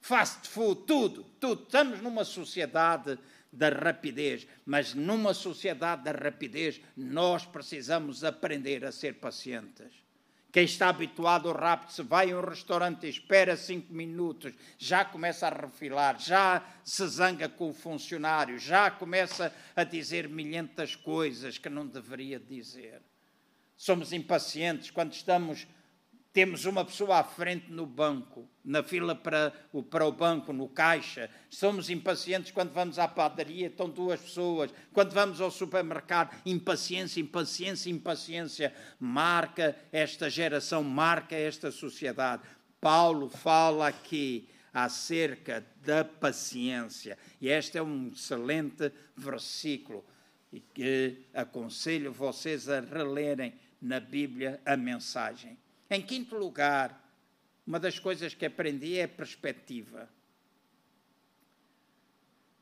Fast 0.00 0.48
food, 0.48 0.82
tudo, 0.86 1.26
tudo. 1.40 1.64
Estamos 1.64 2.00
numa 2.00 2.24
sociedade 2.24 3.18
da 3.52 3.68
rapidez, 3.68 4.46
mas 4.64 4.94
numa 4.94 5.34
sociedade 5.34 6.04
da 6.04 6.12
rapidez, 6.12 6.80
nós 6.96 7.44
precisamos 7.44 8.24
aprender 8.24 8.84
a 8.84 8.90
ser 8.90 9.14
pacientes. 9.14 10.02
Quem 10.50 10.64
está 10.64 10.88
habituado 10.88 11.48
ao 11.48 11.54
rápido, 11.54 11.92
se 11.92 12.02
vai 12.02 12.30
a 12.30 12.38
um 12.38 12.44
restaurante 12.44 13.08
espera 13.08 13.56
cinco 13.56 13.92
minutos, 13.92 14.52
já 14.76 15.02
começa 15.02 15.46
a 15.46 15.50
refilar, 15.50 16.18
já 16.18 16.62
se 16.84 17.06
zanga 17.08 17.48
com 17.48 17.70
o 17.70 17.74
funcionário, 17.74 18.58
já 18.58 18.90
começa 18.90 19.54
a 19.74 19.82
dizer 19.82 20.28
milhentas 20.28 20.94
coisas 20.94 21.56
que 21.56 21.70
não 21.70 21.86
deveria 21.86 22.38
dizer. 22.38 23.00
Somos 23.78 24.12
impacientes 24.12 24.90
quando 24.90 25.14
estamos 25.14 25.66
temos 26.32 26.64
uma 26.64 26.84
pessoa 26.84 27.18
à 27.18 27.24
frente 27.24 27.70
no 27.70 27.84
banco, 27.84 28.48
na 28.64 28.82
fila 28.82 29.14
para 29.14 29.52
o, 29.70 29.82
para 29.82 30.06
o 30.06 30.12
banco, 30.12 30.50
no 30.52 30.66
caixa. 30.66 31.28
Somos 31.50 31.90
impacientes 31.90 32.50
quando 32.50 32.72
vamos 32.72 32.98
à 32.98 33.06
padaria, 33.06 33.66
estão 33.66 33.88
duas 33.88 34.18
pessoas. 34.18 34.72
Quando 34.94 35.12
vamos 35.12 35.42
ao 35.42 35.50
supermercado, 35.50 36.34
impaciência, 36.46 37.20
impaciência, 37.20 37.90
impaciência. 37.90 38.74
Marca 38.98 39.76
esta 39.92 40.30
geração, 40.30 40.82
marca 40.82 41.36
esta 41.36 41.70
sociedade. 41.70 42.42
Paulo 42.80 43.28
fala 43.28 43.88
aqui 43.88 44.48
acerca 44.72 45.62
da 45.84 46.02
paciência. 46.02 47.18
E 47.42 47.48
este 47.48 47.76
é 47.76 47.82
um 47.82 48.08
excelente 48.08 48.90
versículo 49.14 50.02
e 50.50 50.60
que 50.60 51.26
aconselho 51.34 52.10
vocês 52.10 52.70
a 52.70 52.80
relerem 52.80 53.52
na 53.80 54.00
Bíblia 54.00 54.60
a 54.64 54.76
mensagem. 54.78 55.58
Em 55.94 56.00
quinto 56.00 56.38
lugar, 56.38 57.06
uma 57.66 57.78
das 57.78 57.98
coisas 57.98 58.32
que 58.32 58.46
aprendi 58.46 58.96
é 58.96 59.02
a 59.02 59.08
perspectiva. 59.08 60.08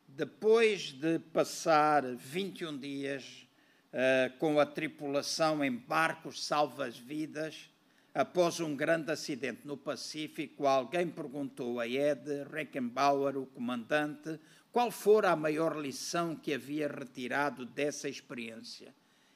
Depois 0.09 0.91
de 0.91 1.21
passar 1.21 2.03
21 2.17 2.77
dias 2.77 3.47
uh, 3.93 4.37
com 4.39 4.59
a 4.59 4.67
tripulação 4.67 5.65
em 5.65 5.71
barcos 5.71 6.45
salvas-vidas, 6.45 7.71
após 8.13 8.59
um 8.59 8.75
grande 8.75 9.13
acidente 9.13 9.61
no 9.65 9.77
Pacífico, 9.77 10.67
alguém 10.67 11.09
perguntou 11.09 11.79
a 11.79 11.87
Ed 11.87 12.29
Reckenbauer, 12.53 13.37
o 13.37 13.47
comandante, 13.47 14.41
qual 14.73 14.91
fora 14.91 15.31
a 15.31 15.37
maior 15.37 15.81
lição 15.81 16.35
que 16.35 16.53
havia 16.53 16.89
retirado 16.89 17.65
dessa 17.65 18.09
experiência. 18.09 18.93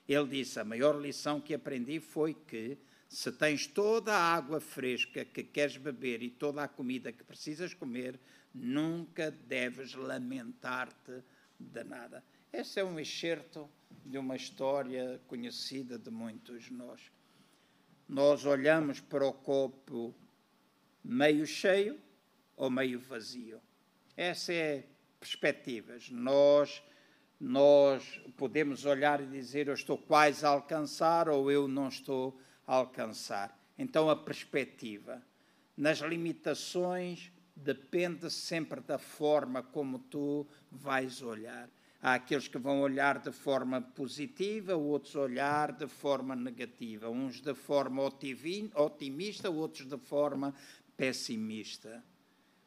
Ele 0.09 0.27
disse: 0.27 0.59
A 0.59 0.65
maior 0.65 1.01
lição 1.01 1.41
que 1.41 1.55
aprendi 1.55 2.01
foi 2.01 2.35
que 2.35 2.77
se 3.09 3.31
tens 3.33 3.67
toda 3.67 4.13
a 4.13 4.35
água 4.35 4.61
fresca 4.61 5.25
que 5.25 5.43
queres 5.43 5.77
beber 5.77 6.23
e 6.23 6.31
toda 6.31 6.63
a 6.63 6.69
comida 6.69 7.13
que 7.13 7.23
precisas 7.23 7.75
comer, 7.75 8.19
nunca 8.53 9.31
deves 9.31 9.95
lamentar-te 9.95 11.23
de 11.59 11.85
nada. 11.85 12.25
Esse 12.53 12.81
é 12.81 12.85
um 12.85 12.99
excerto 12.99 13.69
de 14.05 14.19
uma 14.19 14.37
história 14.37 15.21
conhecida 15.27 15.99
de 15.99 16.11
muitos 16.11 16.71
nós. 16.71 17.11
Nós 18.09 18.45
olhamos 18.45 19.01
para 19.01 19.27
o 19.27 19.33
copo 19.33 20.15
meio 21.03 21.47
cheio 21.47 21.99
ou 22.57 22.71
meio 22.71 23.01
vazio. 23.01 23.61
Essa 24.17 24.53
é 24.53 24.85
perspectivas. 25.19 26.11
Nós 26.11 26.83
nós 27.41 28.21
podemos 28.37 28.85
olhar 28.87 29.21
e 29.21 29.27
dizer 29.27 29.69
eu 29.69 29.75
estou 29.75 29.99
quase 29.99 30.47
a 30.47 30.49
alcançar 30.49 31.29
ou 31.29 31.51
eu 31.51 31.67
não 31.67 31.89
estou 31.89 32.41
alcançar. 32.67 33.59
Então, 33.79 34.09
a 34.09 34.17
perspectiva. 34.17 35.23
Nas 35.77 35.99
limitações, 35.99 37.33
depende 37.55 38.31
sempre 38.31 38.81
da 38.81 38.99
forma 38.99 39.63
como 39.63 39.99
tu 39.99 40.47
vais 40.71 41.23
olhar. 41.23 41.69
Há 42.01 42.15
aqueles 42.15 42.49
que 42.49 42.59
vão 42.59 42.81
olhar 42.81 43.19
de 43.19 43.33
forma 43.33 43.81
positiva, 43.81 44.77
outros 44.77 45.15
olhar 45.15 45.73
de 45.73 45.87
forma 45.87 46.37
negativa. 46.37 47.09
Uns 47.09 47.41
de 47.41 47.55
forma 47.55 48.03
otimista, 48.03 49.49
outros 49.49 49.87
de 49.87 49.97
forma 49.97 50.55
pessimista. 50.97 52.05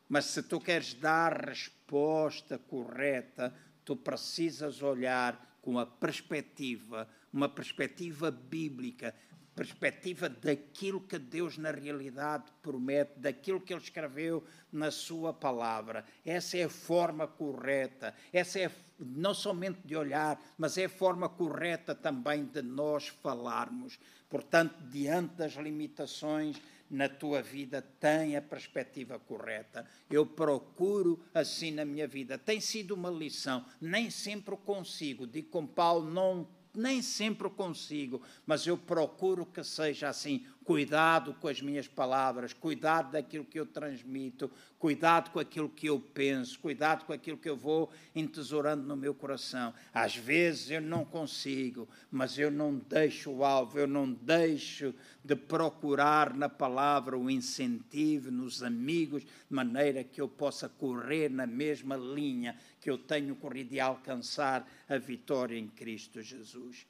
Mas 0.09 0.25
se 0.25 0.41
tu 0.41 0.59
queres 0.59 0.93
dar 0.93 1.49
resposta 1.49 2.57
correta, 2.57 3.53
tu 3.85 3.95
precisas 3.95 4.81
olhar 4.81 5.57
com 5.61 5.77
a 5.77 5.85
perspectiva, 5.85 7.07
uma 7.31 7.49
perspectiva 7.49 8.31
bíblica, 8.31 9.13
perspectiva 9.57 10.29
daquilo 10.29 11.01
que 11.01 11.17
Deus 11.17 11.57
na 11.57 11.71
realidade 11.71 12.45
promete, 12.61 13.17
daquilo 13.17 13.59
que 13.59 13.73
Ele 13.73 13.81
escreveu 13.81 14.43
na 14.71 14.91
Sua 14.91 15.33
palavra. 15.33 16.05
Essa 16.23 16.57
é 16.59 16.65
a 16.65 16.69
forma 16.69 17.27
correta, 17.27 18.13
essa 18.31 18.59
é 18.59 18.71
não 18.99 19.33
somente 19.33 19.79
de 19.83 19.95
olhar, 19.95 20.39
mas 20.57 20.77
é 20.77 20.85
a 20.85 20.89
forma 20.89 21.27
correta 21.27 21.95
também 21.95 22.45
de 22.45 22.61
nós 22.61 23.07
falarmos. 23.07 23.99
Portanto, 24.29 24.75
diante 24.89 25.33
das 25.35 25.53
limitações 25.53 26.61
na 26.89 27.09
tua 27.09 27.41
vida, 27.41 27.81
tem 27.99 28.35
a 28.35 28.41
perspectiva 28.41 29.19
correta. 29.19 29.85
Eu 30.09 30.25
procuro 30.25 31.19
assim 31.33 31.71
na 31.71 31.83
minha 31.83 32.07
vida. 32.07 32.37
Tem 32.37 32.59
sido 32.59 32.93
uma 32.93 33.09
lição, 33.09 33.65
nem 33.81 34.09
sempre 34.09 34.55
consigo. 34.57 35.27
Digo 35.27 35.49
com 35.49 35.65
Paulo, 35.65 36.09
não 36.09 36.47
nem 36.73 37.01
sempre 37.01 37.49
consigo, 37.49 38.21
mas 38.45 38.67
eu 38.67 38.77
procuro 38.77 39.45
que 39.45 39.63
seja 39.63 40.09
assim. 40.09 40.45
Cuidado 40.63 41.33
com 41.35 41.47
as 41.47 41.61
minhas 41.61 41.87
palavras, 41.87 42.51
cuidado 42.51 43.13
daquilo 43.13 43.45
que 43.45 43.57
eu 43.57 43.65
transmito, 43.65 44.51
cuidado 44.77 45.31
com 45.31 45.39
aquilo 45.39 45.69
que 45.69 45.87
eu 45.87 45.97
penso, 45.97 46.59
cuidado 46.59 47.05
com 47.05 47.13
aquilo 47.13 47.37
que 47.37 47.49
eu 47.49 47.55
vou 47.55 47.89
entesourando 48.13 48.83
no 48.83 48.97
meu 48.97 49.13
coração. 49.13 49.73
Às 49.93 50.17
vezes 50.17 50.69
eu 50.69 50.81
não 50.81 51.05
consigo, 51.05 51.87
mas 52.11 52.37
eu 52.37 52.51
não 52.51 52.75
deixo 52.75 53.31
o 53.31 53.45
alvo, 53.45 53.79
eu 53.79 53.87
não 53.87 54.11
deixo 54.11 54.93
de 55.23 55.37
procurar 55.37 56.33
na 56.33 56.49
palavra 56.49 57.17
o 57.17 57.29
incentivo 57.29 58.29
nos 58.29 58.61
amigos, 58.61 59.23
de 59.23 59.29
maneira 59.49 60.03
que 60.03 60.19
eu 60.19 60.27
possa 60.27 60.67
correr 60.67 61.29
na 61.29 61.47
mesma 61.47 61.95
linha 61.95 62.57
que 62.87 62.91
eu 62.91 62.97
tenho 62.97 63.35
corrido 63.35 63.73
e 63.73 63.81
alcançar 63.81 64.65
a 64.87 64.97
vitória 64.97 65.59
em 65.59 65.67
Cristo 65.67 66.21
Jesus. 66.21 66.87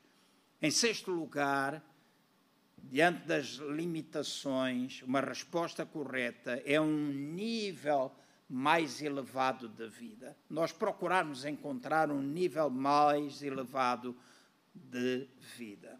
Em 0.61 0.69
sexto 0.69 1.09
lugar, 1.09 1.83
diante 2.77 3.25
das 3.25 3.53
limitações, 3.55 5.01
uma 5.01 5.21
resposta 5.21 5.87
correta 5.87 6.61
é 6.63 6.79
um 6.79 7.07
nível 7.07 8.11
mais 8.47 9.01
elevado 9.01 9.67
da 9.69 9.87
vida. 9.87 10.37
Nós 10.47 10.71
procurarmos 10.71 11.45
encontrar 11.45 12.11
um 12.11 12.21
nível 12.21 12.69
mais 12.69 13.41
elevado 13.41 14.15
de 14.75 15.27
vida. 15.57 15.99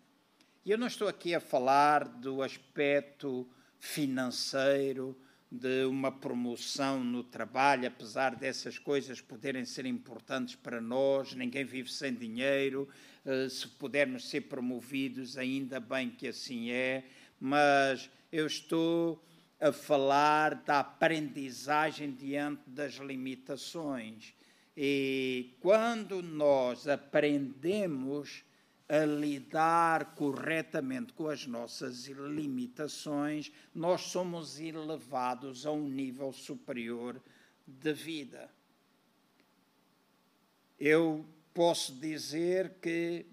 E 0.64 0.70
eu 0.70 0.78
não 0.78 0.86
estou 0.86 1.08
aqui 1.08 1.34
a 1.34 1.40
falar 1.40 2.04
do 2.08 2.44
aspecto 2.44 3.50
financeiro, 3.80 5.20
de 5.52 5.86
uma 5.86 6.12
promoção 6.12 7.04
no 7.04 7.24
trabalho, 7.24 7.88
apesar 7.88 8.36
dessas 8.36 8.78
coisas 8.78 9.22
poderem 9.22 9.64
ser 9.64 9.86
importantes 9.86 10.56
para 10.56 10.82
nós, 10.82 11.34
ninguém 11.34 11.64
vive 11.64 11.92
sem 11.92 12.14
dinheiro, 12.14 12.88
eh, 13.26 13.48
se 13.50 13.68
pudermos 13.68 14.30
ser 14.30 14.42
promovidos, 14.42 15.38
ainda 15.38 15.80
bem 15.80 16.10
que 16.10 16.28
assim 16.28 16.72
é, 16.72 17.06
mas 17.40 18.10
eu 18.32 18.46
estou 18.46 19.24
a 19.60 19.72
falar 19.72 20.56
da 20.56 20.80
aprendizagem 20.80 22.12
diante 22.12 22.70
das 22.70 22.96
limitações. 22.96 24.34
E 24.76 25.56
quando 25.60 26.22
nós 26.22 26.88
aprendemos 26.88 28.44
a 28.90 29.06
lidar 29.06 30.16
corretamente 30.16 31.12
com 31.14 31.28
as 31.28 31.46
nossas 31.46 32.06
limitações, 32.06 33.52
nós 33.76 34.02
somos 34.02 34.60
elevados 34.60 35.66
a 35.66 35.72
um 35.72 35.90
nível 35.90 36.32
superior 36.32 37.22
de 37.66 37.94
vida. 37.94 38.50
Eu 40.80 41.26
posso 41.54 41.94
dizer 41.96 42.76
que, 42.82 43.26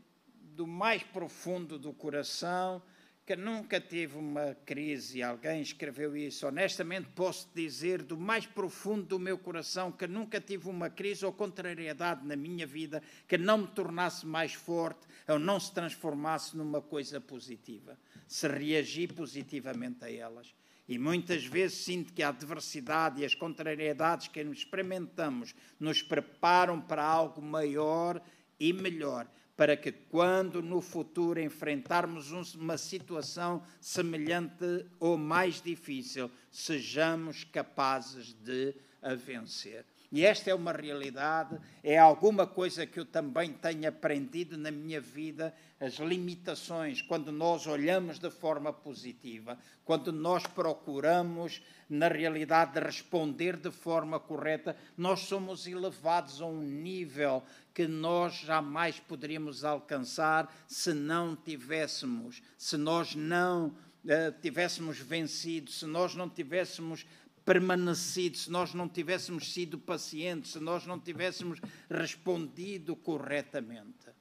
do 0.56 0.66
mais 0.66 1.02
profundo 1.02 1.78
do 1.78 1.92
coração, 1.92 2.82
que 3.26 3.34
nunca 3.36 3.80
tive 3.80 4.18
uma 4.18 4.54
crise, 4.66 5.22
alguém 5.22 5.62
escreveu 5.62 6.14
isso. 6.14 6.46
Honestamente, 6.46 7.08
posso 7.14 7.48
dizer 7.54 8.02
do 8.02 8.18
mais 8.18 8.44
profundo 8.44 9.06
do 9.06 9.18
meu 9.18 9.38
coração 9.38 9.90
que 9.90 10.06
nunca 10.06 10.38
tive 10.38 10.68
uma 10.68 10.90
crise 10.90 11.24
ou 11.24 11.32
contrariedade 11.32 12.26
na 12.26 12.36
minha 12.36 12.66
vida 12.66 13.02
que 13.26 13.38
não 13.38 13.58
me 13.58 13.66
tornasse 13.68 14.26
mais 14.26 14.52
forte 14.52 15.06
ou 15.26 15.38
não 15.38 15.58
se 15.58 15.72
transformasse 15.72 16.54
numa 16.54 16.82
coisa 16.82 17.18
positiva. 17.18 17.98
Se 18.28 18.46
reagir 18.46 19.14
positivamente 19.14 20.04
a 20.04 20.12
elas. 20.12 20.54
E 20.86 20.98
muitas 20.98 21.46
vezes 21.46 21.78
sinto 21.78 22.12
que 22.12 22.22
a 22.22 22.28
adversidade 22.28 23.22
e 23.22 23.24
as 23.24 23.34
contrariedades 23.34 24.28
que 24.28 24.42
experimentamos 24.42 25.54
nos 25.80 26.02
preparam 26.02 26.78
para 26.78 27.02
algo 27.02 27.40
maior 27.40 28.20
e 28.60 28.70
melhor 28.70 29.26
para 29.56 29.76
que, 29.76 29.92
quando 29.92 30.60
no 30.60 30.80
futuro 30.80 31.40
enfrentarmos 31.40 32.32
uma 32.54 32.76
situação 32.76 33.62
semelhante 33.80 34.84
ou 34.98 35.16
mais 35.16 35.60
difícil, 35.60 36.30
sejamos 36.50 37.44
capazes 37.44 38.32
de 38.32 38.74
a 39.04 39.14
vencer. 39.14 39.84
E 40.10 40.24
esta 40.24 40.48
é 40.48 40.54
uma 40.54 40.72
realidade, 40.72 41.58
é 41.82 41.98
alguma 41.98 42.46
coisa 42.46 42.86
que 42.86 43.00
eu 43.00 43.04
também 43.04 43.52
tenho 43.52 43.88
aprendido 43.88 44.56
na 44.56 44.70
minha 44.70 45.00
vida, 45.00 45.52
as 45.80 45.94
limitações, 45.94 47.02
quando 47.02 47.32
nós 47.32 47.66
olhamos 47.66 48.18
de 48.18 48.30
forma 48.30 48.72
positiva, 48.72 49.58
quando 49.84 50.12
nós 50.12 50.46
procuramos, 50.46 51.60
na 51.90 52.06
realidade, 52.08 52.78
responder 52.78 53.56
de 53.56 53.72
forma 53.72 54.20
correta, 54.20 54.76
nós 54.96 55.20
somos 55.20 55.66
elevados 55.66 56.40
a 56.40 56.46
um 56.46 56.60
nível 56.60 57.42
que 57.74 57.88
nós 57.88 58.34
jamais 58.34 59.00
poderíamos 59.00 59.64
alcançar 59.64 60.54
se 60.68 60.94
não 60.94 61.34
tivéssemos, 61.34 62.40
se 62.56 62.76
nós 62.76 63.16
não 63.16 63.66
uh, 63.66 64.40
tivéssemos 64.40 64.98
vencido, 64.98 65.72
se 65.72 65.84
nós 65.84 66.14
não 66.14 66.30
tivéssemos 66.30 67.04
permanecido, 67.44 68.38
se 68.38 68.50
nós 68.50 68.72
não 68.72 68.88
tivéssemos 68.88 69.52
sido 69.52 69.76
pacientes, 69.76 70.52
se 70.52 70.60
nós 70.60 70.86
não 70.86 71.00
tivéssemos 71.00 71.60
respondido 71.90 72.94
corretamente. 72.94 74.13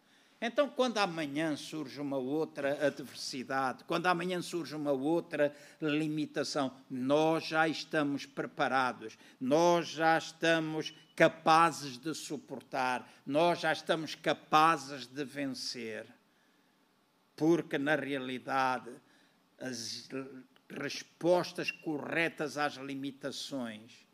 Então, 0.45 0.67
quando 0.67 0.97
amanhã 0.97 1.55
surge 1.55 2.01
uma 2.01 2.17
outra 2.17 2.85
adversidade, 2.85 3.85
quando 3.85 4.07
amanhã 4.07 4.41
surge 4.41 4.75
uma 4.75 4.91
outra 4.91 5.55
limitação, 5.81 6.75
nós 6.89 7.45
já 7.45 7.65
estamos 7.65 8.25
preparados, 8.25 9.17
nós 9.39 9.87
já 9.87 10.17
estamos 10.17 10.93
capazes 11.15 11.97
de 11.97 12.13
suportar, 12.13 13.09
nós 13.25 13.61
já 13.61 13.71
estamos 13.71 14.15
capazes 14.15 15.07
de 15.07 15.23
vencer. 15.23 16.05
Porque, 17.37 17.77
na 17.77 17.95
realidade, 17.95 18.91
as 19.57 20.09
respostas 20.69 21.71
corretas 21.71 22.57
às 22.57 22.73
limitações 22.73 24.05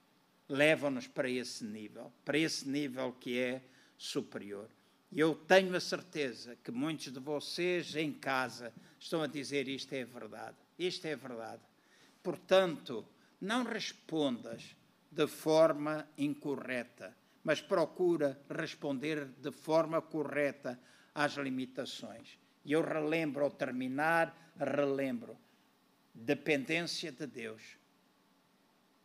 levam-nos 0.48 1.08
para 1.08 1.28
esse 1.28 1.64
nível, 1.64 2.14
para 2.24 2.38
esse 2.38 2.70
nível 2.70 3.14
que 3.20 3.36
é 3.36 3.64
superior. 3.98 4.70
E 5.12 5.20
eu 5.20 5.34
tenho 5.34 5.76
a 5.76 5.80
certeza 5.80 6.56
que 6.64 6.72
muitos 6.72 7.12
de 7.12 7.20
vocês 7.20 7.96
em 7.96 8.14
casa 8.14 8.72
estão 9.00 9.24
a 9.24 9.28
dizer 9.28 9.68
isto 9.68 9.94
é 9.94 10.06
verdade, 10.06 10.56
isto 10.78 11.06
é 11.08 11.16
verdade. 11.16 11.62
Portanto, 12.22 13.06
não 13.42 13.64
respondas 13.64 14.76
de 15.12 15.26
forma 15.26 16.08
incorreta, 16.18 17.16
mas 17.44 17.62
procura 17.62 18.40
responder 18.50 19.26
de 19.26 19.52
forma 19.52 20.02
correta 20.02 20.80
às 21.16 21.34
limitações. 21.34 22.38
E 22.64 22.74
eu 22.74 22.82
relembro, 22.82 23.44
ao 23.44 23.50
terminar, 23.50 24.54
relembro 24.60 25.36
dependência 26.14 27.12
de 27.12 27.26
Deus. 27.26 27.78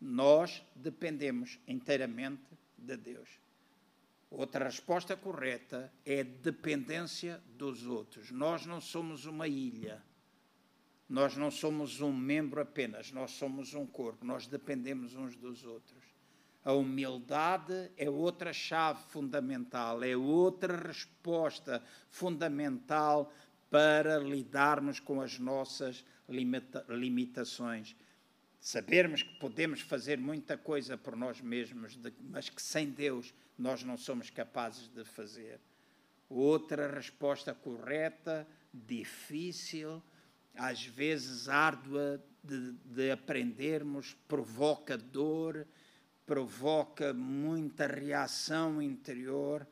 Nós 0.01 0.63
dependemos 0.75 1.59
inteiramente 1.67 2.43
de 2.77 2.97
Deus. 2.97 3.44
Outra 4.37 4.65
resposta 4.65 5.17
correta 5.17 5.93
é 6.05 6.25
dependência 6.25 7.41
dos 7.57 7.87
outros. 7.87 8.33
Nós 8.33 8.67
não 8.67 8.81
somos 8.81 9.27
uma 9.27 9.47
ilha. 9.47 10.03
Nós 11.09 11.37
não 11.37 11.51
somos 11.51 12.01
um 12.01 12.13
membro 12.13 12.61
apenas, 12.61 13.13
nós 13.13 13.33
somos 13.33 13.75
um 13.75 13.87
corpo, 13.87 14.25
nós 14.25 14.47
dependemos 14.47 15.15
uns 15.15 15.37
dos 15.37 15.65
outros. 15.65 16.03
A 16.65 16.73
humildade 16.73 17.91
é 17.97 18.09
outra 18.09 18.53
chave 18.53 19.03
fundamental, 19.09 20.03
é 20.03 20.17
outra 20.17 20.77
resposta 20.77 21.83
fundamental 22.09 23.31
para 23.71 24.19
lidarmos 24.19 24.99
com 24.99 25.21
as 25.21 25.39
nossas 25.39 26.05
limita 26.29 26.85
limitações. 26.89 27.95
Sabermos 28.65 29.23
que 29.23 29.35
podemos 29.35 29.83
fazer 29.83 30.17
muita 30.17 30.57
coisa 30.57 30.97
por 30.97 31.15
nós 31.15 31.39
mesmos, 31.39 31.99
mas 32.19 32.49
que 32.49 32.63
sem 32.63 32.89
Deus 32.89 33.35
nós 33.59 33.85
não 33.85 33.99
somos 33.99 34.31
capazes 34.31 34.89
de 34.89 35.05
fazer. 35.05 35.61
Outra 36.31 36.91
resposta 36.91 37.53
correta, 37.53 38.49
difícil, 38.73 40.03
às 40.55 40.83
vezes 40.83 41.47
árdua 41.47 42.25
de, 42.43 42.73
de 42.87 43.11
aprendermos, 43.11 44.17
provoca 44.27 44.97
dor, 44.97 45.67
provoca 46.25 47.13
muita 47.13 47.87
reação 47.87 48.81
interior, 48.81 49.69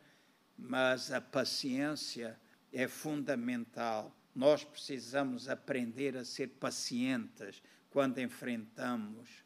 mas 0.54 1.10
a 1.10 1.18
paciência 1.18 2.38
é 2.70 2.86
fundamental 2.86 4.14
Nós 4.34 4.62
precisamos 4.62 5.48
aprender 5.48 6.14
a 6.14 6.26
ser 6.26 6.48
pacientes 6.48 7.62
quando 7.92 8.20
enfrentamos 8.20 9.44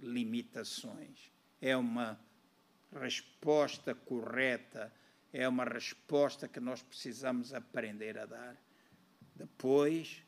limitações. 0.00 1.30
É 1.60 1.76
uma 1.76 2.20
resposta 2.92 3.94
correta, 3.94 4.92
é 5.32 5.48
uma 5.48 5.64
resposta 5.64 6.48
que 6.48 6.58
nós 6.58 6.82
precisamos 6.82 7.54
aprender 7.54 8.18
a 8.18 8.26
dar. 8.26 8.56
Depois, 9.34 10.22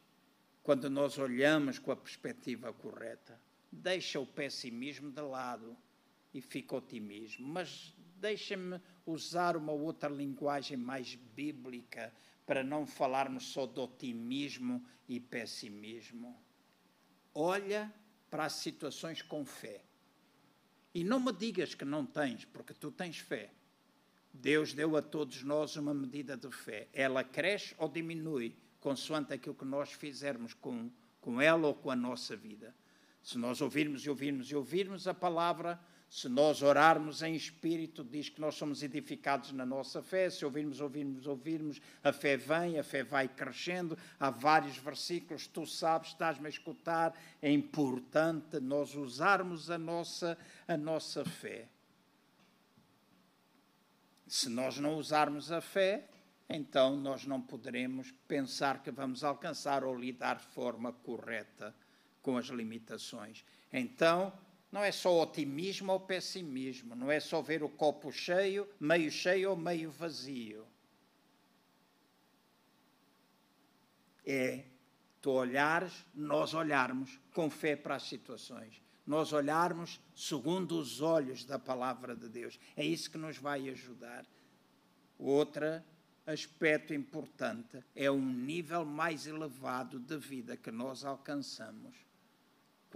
quando 0.63 0.89
nós 0.89 1.19
olhamos 1.19 1.79
com 1.79 1.91
a 1.91 1.97
perspectiva 1.97 2.73
correta, 2.73 3.39
deixa 3.71 4.21
o 4.21 4.27
pessimismo 4.27 5.11
de 5.11 5.21
lado 5.21 5.77
e 6.33 6.41
fica 6.41 6.77
otimismo. 6.77 7.49
Mas 7.49 7.93
deixa-me 8.21 8.81
usar 9.05 9.57
uma 9.57 9.73
outra 9.73 10.09
linguagem 10.09 10.77
mais 10.77 11.17
bíblica 11.35 12.15
para 12.47 12.63
não 12.63 12.87
falarmos 12.87 13.47
só 13.47 13.67
de 13.67 13.81
otimismo 13.81 14.85
e 15.09 15.19
pessimismo. 15.19 16.46
Olha 17.39 17.93
para 18.31 18.47
as 18.47 18.55
situações 18.55 19.21
com 19.21 19.45
fé. 19.45 19.85
E 20.95 21.05
não 21.05 21.21
me 21.21 21.31
digas 21.35 21.75
que 21.75 21.85
não 21.85 22.07
tens, 22.07 22.47
porque 22.47 22.73
tu 22.73 22.91
tens 22.91 23.19
fé. 23.19 23.53
Deus 24.33 24.73
deu 24.73 24.97
a 24.97 25.03
todos 25.03 25.43
nós 25.43 25.77
uma 25.77 25.93
medida 25.93 26.35
de 26.35 26.51
fé. 26.51 26.89
Ela 26.95 27.23
cresce 27.23 27.75
ou 27.77 27.91
diminui, 27.91 28.57
consoante 28.81 29.35
aquilo 29.35 29.55
que 29.55 29.67
nós 29.67 29.93
fizermos 29.93 30.55
com, 30.55 30.91
com 31.21 31.39
ela 31.39 31.67
ou 31.67 31.75
com 31.75 31.91
a 31.91 31.97
nossa 31.97 32.35
vida. 32.35 32.75
Se 33.23 33.37
nós 33.37 33.61
ouvirmos 33.61 34.07
e 34.07 34.09
ouvirmos 34.09 34.51
e 34.51 34.57
ouvirmos 34.57 35.07
a 35.07 35.13
palavra, 35.13 35.79
se 36.09 36.29
nós 36.29 36.63
orarmos 36.63 37.21
em 37.21 37.35
espírito, 37.35 38.05
diz 38.05 38.29
que 38.29 38.41
nós 38.41 38.55
somos 38.55 38.83
edificados 38.83 39.53
na 39.53 39.67
nossa 39.67 40.03
fé. 40.03 40.31
Se 40.31 40.45
ouvirmos, 40.45 40.81
ouvirmos, 40.81 41.27
ouvirmos, 41.27 41.81
a 42.03 42.13
fé 42.13 42.37
vem, 42.37 42.79
a 42.79 42.85
fé 42.85 43.03
vai 43.03 43.29
crescendo. 43.29 43.99
Há 44.19 44.31
vários 44.31 44.79
versículos, 44.79 45.47
tu 45.47 45.67
sabes, 45.67 46.09
estás-me 46.09 46.47
a 46.47 46.51
escutar. 46.51 47.13
É 47.43 47.51
importante 47.51 48.61
nós 48.61 48.95
usarmos 48.95 49.71
a 49.71 49.77
nossa, 49.77 50.39
a 50.67 50.77
nossa 50.77 51.25
fé. 51.25 51.69
Se 54.27 54.49
nós 54.49 54.79
não 54.79 54.97
usarmos 54.97 55.53
a 55.53 55.61
fé, 55.61 56.09
então 56.49 56.97
nós 56.97 57.27
não 57.27 57.41
poderemos 57.41 58.13
pensar 58.29 58.83
que 58.83 58.91
vamos 58.91 59.25
alcançar 59.25 59.85
ou 59.85 59.95
lidar 59.95 60.37
de 60.37 60.47
forma 60.47 60.93
correta 60.93 61.75
com 62.23 62.37
as 62.37 62.47
limitações. 62.47 63.45
Então, 63.73 64.33
não 64.71 64.83
é 64.83 64.93
só 64.93 65.23
otimismo 65.23 65.93
ou 65.93 66.01
pessimismo, 66.01 66.95
não 66.95 67.11
é 67.11 67.21
só 67.21 67.41
ver 67.41 67.63
o 67.63 67.69
copo 67.69 68.11
cheio, 68.11 68.69
meio 68.79 69.11
cheio 69.11 69.51
ou 69.51 69.57
meio 69.57 69.91
vazio. 69.91 70.67
É 74.25 74.65
tu 75.23 75.31
olhares, 75.31 76.07
nós 76.15 76.55
olharmos 76.55 77.19
com 77.33 77.49
fé 77.49 77.75
para 77.75 77.97
as 77.97 78.05
situações, 78.05 78.83
nós 79.07 79.33
olharmos 79.33 80.01
segundo 80.15 80.79
os 80.79 81.01
olhos 81.01 81.45
da 81.45 81.59
palavra 81.59 82.15
de 82.15 82.29
Deus. 82.29 82.59
É 82.77 82.85
isso 82.85 83.11
que 83.11 83.19
nos 83.19 83.37
vai 83.39 83.69
ajudar. 83.69 84.27
Outro 85.19 85.83
aspecto 86.27 86.93
importante 86.93 87.83
é 87.95 88.11
um 88.11 88.21
nível 88.21 88.85
mais 88.85 89.27
elevado 89.27 89.99
de 89.99 90.19
vida 90.19 90.57
que 90.57 90.71
nós 90.71 91.05
alcançamos 91.05 91.97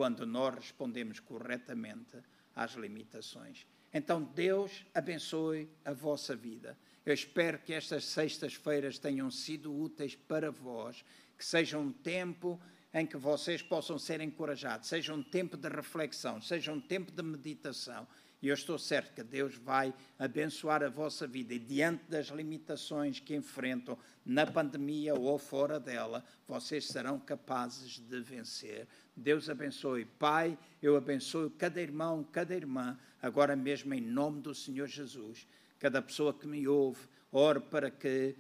quando 0.01 0.25
nós 0.25 0.55
respondemos 0.55 1.21
corretamente 1.21 2.17
às 2.57 2.73
limitações. 2.73 3.67
Então, 3.93 4.23
Deus 4.23 4.83
abençoe 4.95 5.69
a 5.85 5.93
vossa 5.93 6.35
vida. 6.35 6.75
Eu 7.05 7.13
espero 7.13 7.59
que 7.59 7.75
estas 7.75 8.07
sextas-feiras 8.07 8.99
tenham 8.99 9.31
sido 9.31 9.79
úteis 9.79 10.17
para 10.17 10.51
vós, 10.51 11.05
que 11.37 11.45
seja 11.45 11.77
um 11.79 11.93
tempo 11.93 12.59
em 12.95 13.05
que 13.05 13.19
vocês 13.19 13.61
possam 13.61 13.99
ser 13.99 14.23
encorajados, 14.23 14.89
seja 14.89 15.13
um 15.13 15.23
tempo 15.23 15.59
de 15.59 15.69
reflexão, 15.69 16.41
seja 16.41 16.73
um 16.73 16.81
tempo 16.81 17.13
de 17.13 17.23
meditação 17.23 18.09
e 18.43 18.49
eu 18.49 18.55
estou 18.55 18.79
certo 18.79 19.13
que 19.13 19.23
Deus 19.23 19.55
vai 19.57 19.93
abençoar 20.19 20.83
a 20.83 20.89
vossa 20.89 21.27
vida 21.27 21.53
e 21.53 21.59
diante 21.59 22.05
das 22.09 22.29
limitações 22.29 23.21
que 23.21 23.37
enfrentam 23.37 23.99
na 24.25 24.47
pandemia 24.47 25.15
ou 25.15 25.39
fora 25.39 25.79
dela, 25.79 26.25
vocês 26.49 26.87
serão 26.87 27.19
capazes 27.19 27.99
de 27.99 28.21
vencer. 28.21 28.89
Deus 29.15 29.51
abençoe. 29.51 30.07
Pai, 30.07 30.59
eu 30.83 30.97
abençoo 30.97 31.51
cada 31.51 31.83
irmão, 31.83 32.25
cada 32.25 32.55
irmã, 32.55 32.99
agora 33.21 33.55
mesmo 33.55 33.93
em 33.93 34.01
nome 34.01 34.41
do 34.41 34.55
Senhor 34.55 34.87
Jesus. 34.87 35.47
Cada 35.79 36.01
pessoa 36.01 36.33
que 36.33 36.47
me 36.47 36.67
ouve, 36.67 37.07
ore 37.31 37.61
para 37.61 37.91
que 37.91 38.37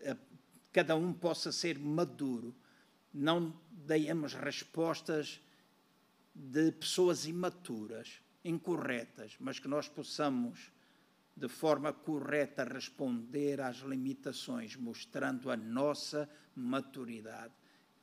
eh, 0.00 0.16
cada 0.72 0.96
um 0.96 1.12
possa 1.12 1.52
ser 1.52 1.78
maduro. 1.78 2.52
Não 3.12 3.54
deemos 3.70 4.34
respostas 4.34 5.40
de 6.34 6.72
pessoas 6.72 7.26
imaturas 7.26 8.23
incorretas, 8.44 9.36
mas 9.40 9.58
que 9.58 9.66
nós 9.66 9.88
possamos, 9.88 10.70
de 11.36 11.48
forma 11.48 11.92
correta, 11.92 12.62
responder 12.62 13.60
às 13.60 13.78
limitações, 13.78 14.76
mostrando 14.76 15.50
a 15.50 15.56
nossa 15.56 16.28
maturidade. 16.54 17.54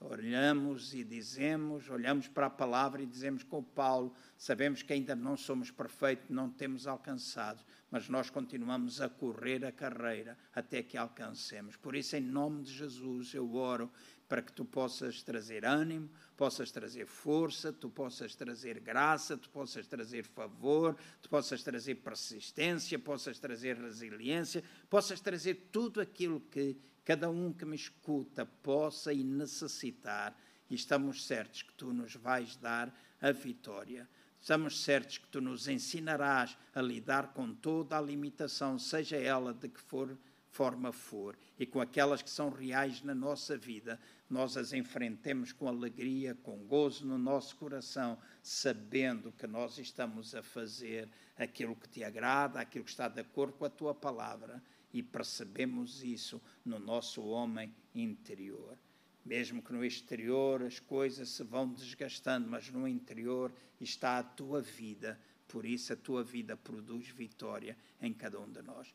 Olhamos 0.03 0.95
e 0.95 1.03
dizemos, 1.03 1.87
olhamos 1.87 2.27
para 2.27 2.47
a 2.47 2.49
palavra 2.49 3.03
e 3.03 3.05
dizemos 3.05 3.43
com 3.43 3.63
Paulo, 3.63 4.11
sabemos 4.35 4.81
que 4.81 4.91
ainda 4.91 5.15
não 5.15 5.37
somos 5.37 5.69
perfeitos, 5.69 6.27
não 6.27 6.49
temos 6.49 6.87
alcançado, 6.87 7.63
mas 7.91 8.09
nós 8.09 8.27
continuamos 8.27 8.99
a 8.99 9.07
correr 9.07 9.63
a 9.63 9.71
carreira 9.71 10.35
até 10.55 10.81
que 10.81 10.97
alcancemos. 10.97 11.75
Por 11.75 11.95
isso, 11.95 12.15
em 12.15 12.21
nome 12.21 12.63
de 12.63 12.73
Jesus, 12.73 13.35
eu 13.35 13.53
oro 13.53 13.91
para 14.31 14.41
que 14.41 14.53
tu 14.53 14.63
possas 14.63 15.21
trazer 15.21 15.65
ânimo, 15.65 16.09
possas 16.37 16.71
trazer 16.71 17.05
força, 17.05 17.73
tu 17.73 17.89
possas 17.89 18.33
trazer 18.33 18.79
graça, 18.79 19.35
tu 19.35 19.49
possas 19.49 19.85
trazer 19.87 20.23
favor, 20.23 20.95
tu 21.21 21.27
possas 21.27 21.61
trazer 21.63 21.95
persistência, 21.95 22.97
possas 22.97 23.39
trazer 23.39 23.75
resiliência, 23.75 24.63
possas 24.89 25.19
trazer 25.19 25.67
tudo 25.69 25.99
aquilo 25.99 26.39
que 26.39 26.77
cada 27.03 27.29
um 27.29 27.51
que 27.51 27.65
me 27.65 27.75
escuta 27.75 28.45
possa 28.45 29.11
e 29.11 29.21
necessitar. 29.21 30.33
E 30.69 30.75
estamos 30.75 31.27
certos 31.27 31.63
que 31.63 31.73
tu 31.73 31.91
nos 31.91 32.15
vais 32.15 32.55
dar 32.55 32.89
a 33.21 33.33
vitória. 33.33 34.07
Estamos 34.39 34.81
certos 34.81 35.17
que 35.17 35.27
tu 35.27 35.41
nos 35.41 35.67
ensinarás 35.67 36.57
a 36.73 36.81
lidar 36.81 37.33
com 37.33 37.53
toda 37.53 37.97
a 37.97 38.01
limitação, 38.01 38.79
seja 38.79 39.17
ela 39.17 39.53
de 39.53 39.67
que 39.67 39.81
for 39.81 40.17
forma 40.51 40.91
for, 40.91 41.37
e 41.57 41.65
com 41.65 41.79
aquelas 41.79 42.21
que 42.21 42.29
são 42.29 42.49
reais 42.49 43.01
na 43.01 43.15
nossa 43.15 43.57
vida, 43.57 43.99
nós 44.31 44.55
as 44.55 44.71
enfrentemos 44.71 45.51
com 45.51 45.67
alegria, 45.67 46.33
com 46.33 46.57
gozo 46.59 47.05
no 47.05 47.17
nosso 47.17 47.53
coração, 47.57 48.17
sabendo 48.41 49.29
que 49.33 49.45
nós 49.45 49.77
estamos 49.77 50.33
a 50.33 50.41
fazer 50.41 51.09
aquilo 51.37 51.75
que 51.75 51.89
te 51.89 52.01
agrada, 52.01 52.61
aquilo 52.61 52.85
que 52.85 52.91
está 52.91 53.09
de 53.09 53.19
acordo 53.19 53.53
com 53.53 53.65
a 53.65 53.69
tua 53.69 53.93
palavra, 53.93 54.63
e 54.93 55.03
percebemos 55.03 56.01
isso 56.01 56.41
no 56.63 56.79
nosso 56.79 57.21
homem 57.23 57.75
interior. 57.93 58.77
Mesmo 59.25 59.61
que 59.61 59.73
no 59.73 59.83
exterior 59.83 60.63
as 60.63 60.79
coisas 60.79 61.27
se 61.27 61.43
vão 61.43 61.67
desgastando, 61.67 62.49
mas 62.49 62.69
no 62.69 62.87
interior 62.87 63.53
está 63.81 64.17
a 64.17 64.23
tua 64.23 64.61
vida, 64.61 65.19
por 65.45 65.65
isso 65.65 65.91
a 65.91 65.97
tua 65.97 66.23
vida 66.23 66.55
produz 66.55 67.09
vitória 67.09 67.77
em 68.01 68.13
cada 68.13 68.39
um 68.39 68.49
de 68.49 68.61
nós. 68.61 68.93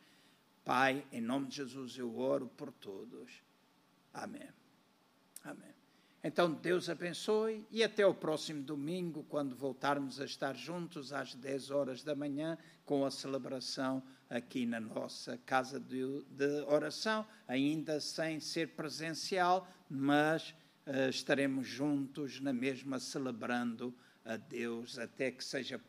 Pai, 0.64 1.06
em 1.12 1.20
nome 1.20 1.48
de 1.48 1.56
Jesus 1.56 1.98
eu 1.98 2.18
oro 2.18 2.48
por 2.48 2.72
todos. 2.72 3.42
Amém. 4.14 4.55
Amém. 5.46 5.76
Então 6.24 6.52
Deus 6.52 6.88
abençoe 6.90 7.64
e 7.70 7.84
até 7.84 8.04
o 8.04 8.12
próximo 8.12 8.60
domingo, 8.60 9.24
quando 9.28 9.54
voltarmos 9.54 10.20
a 10.20 10.24
estar 10.24 10.56
juntos 10.56 11.12
às 11.12 11.36
10 11.36 11.70
horas 11.70 12.02
da 12.02 12.16
manhã 12.16 12.58
com 12.84 13.04
a 13.04 13.12
celebração 13.12 14.02
aqui 14.28 14.66
na 14.66 14.80
nossa 14.80 15.38
casa 15.46 15.78
de, 15.78 16.24
de 16.28 16.64
oração, 16.66 17.24
ainda 17.46 18.00
sem 18.00 18.40
ser 18.40 18.70
presencial, 18.70 19.68
mas 19.88 20.50
uh, 20.84 21.08
estaremos 21.08 21.64
juntos 21.64 22.40
na 22.40 22.52
mesma 22.52 22.98
celebrando 22.98 23.94
a 24.26 24.36
Deus 24.36 24.98
até 24.98 25.30
que 25.30 25.44
seja 25.44 25.80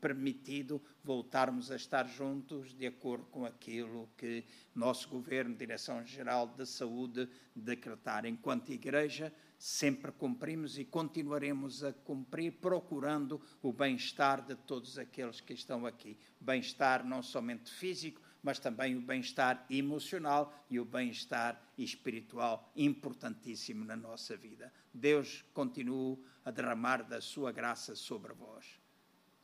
permitido 0.00 0.80
voltarmos 1.02 1.72
a 1.72 1.76
estar 1.76 2.08
juntos 2.08 2.72
de 2.72 2.86
acordo 2.86 3.24
com 3.26 3.44
aquilo 3.44 4.08
que 4.16 4.44
nosso 4.74 5.08
governo, 5.08 5.56
Direção-Geral 5.56 6.54
de 6.56 6.64
Saúde, 6.66 7.28
decretar. 7.54 8.24
Enquanto 8.24 8.70
igreja, 8.70 9.32
sempre 9.58 10.12
cumprimos 10.12 10.78
e 10.78 10.84
continuaremos 10.84 11.82
a 11.82 11.92
cumprir, 11.92 12.52
procurando 12.52 13.40
o 13.60 13.72
bem-estar 13.72 14.40
de 14.46 14.54
todos 14.54 14.96
aqueles 14.96 15.40
que 15.40 15.52
estão 15.52 15.84
aqui. 15.84 16.16
Bem-estar 16.40 17.04
não 17.04 17.22
somente 17.22 17.70
físico, 17.72 18.22
mas 18.42 18.58
também 18.58 18.96
o 18.96 19.02
bem-estar 19.02 19.66
emocional 19.68 20.54
e 20.70 20.78
o 20.78 20.84
bem-estar 20.84 21.60
espiritual, 21.76 22.72
importantíssimo 22.76 23.84
na 23.84 23.96
nossa 23.96 24.36
vida. 24.36 24.72
Deus 24.94 25.44
continue 25.52 26.18
a 26.44 26.50
derramar 26.50 27.02
da 27.02 27.20
sua 27.20 27.52
graça 27.52 27.94
sobre 27.94 28.32
vós. 28.32 28.80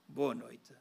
Boa 0.08 0.34
noite. 0.34 0.74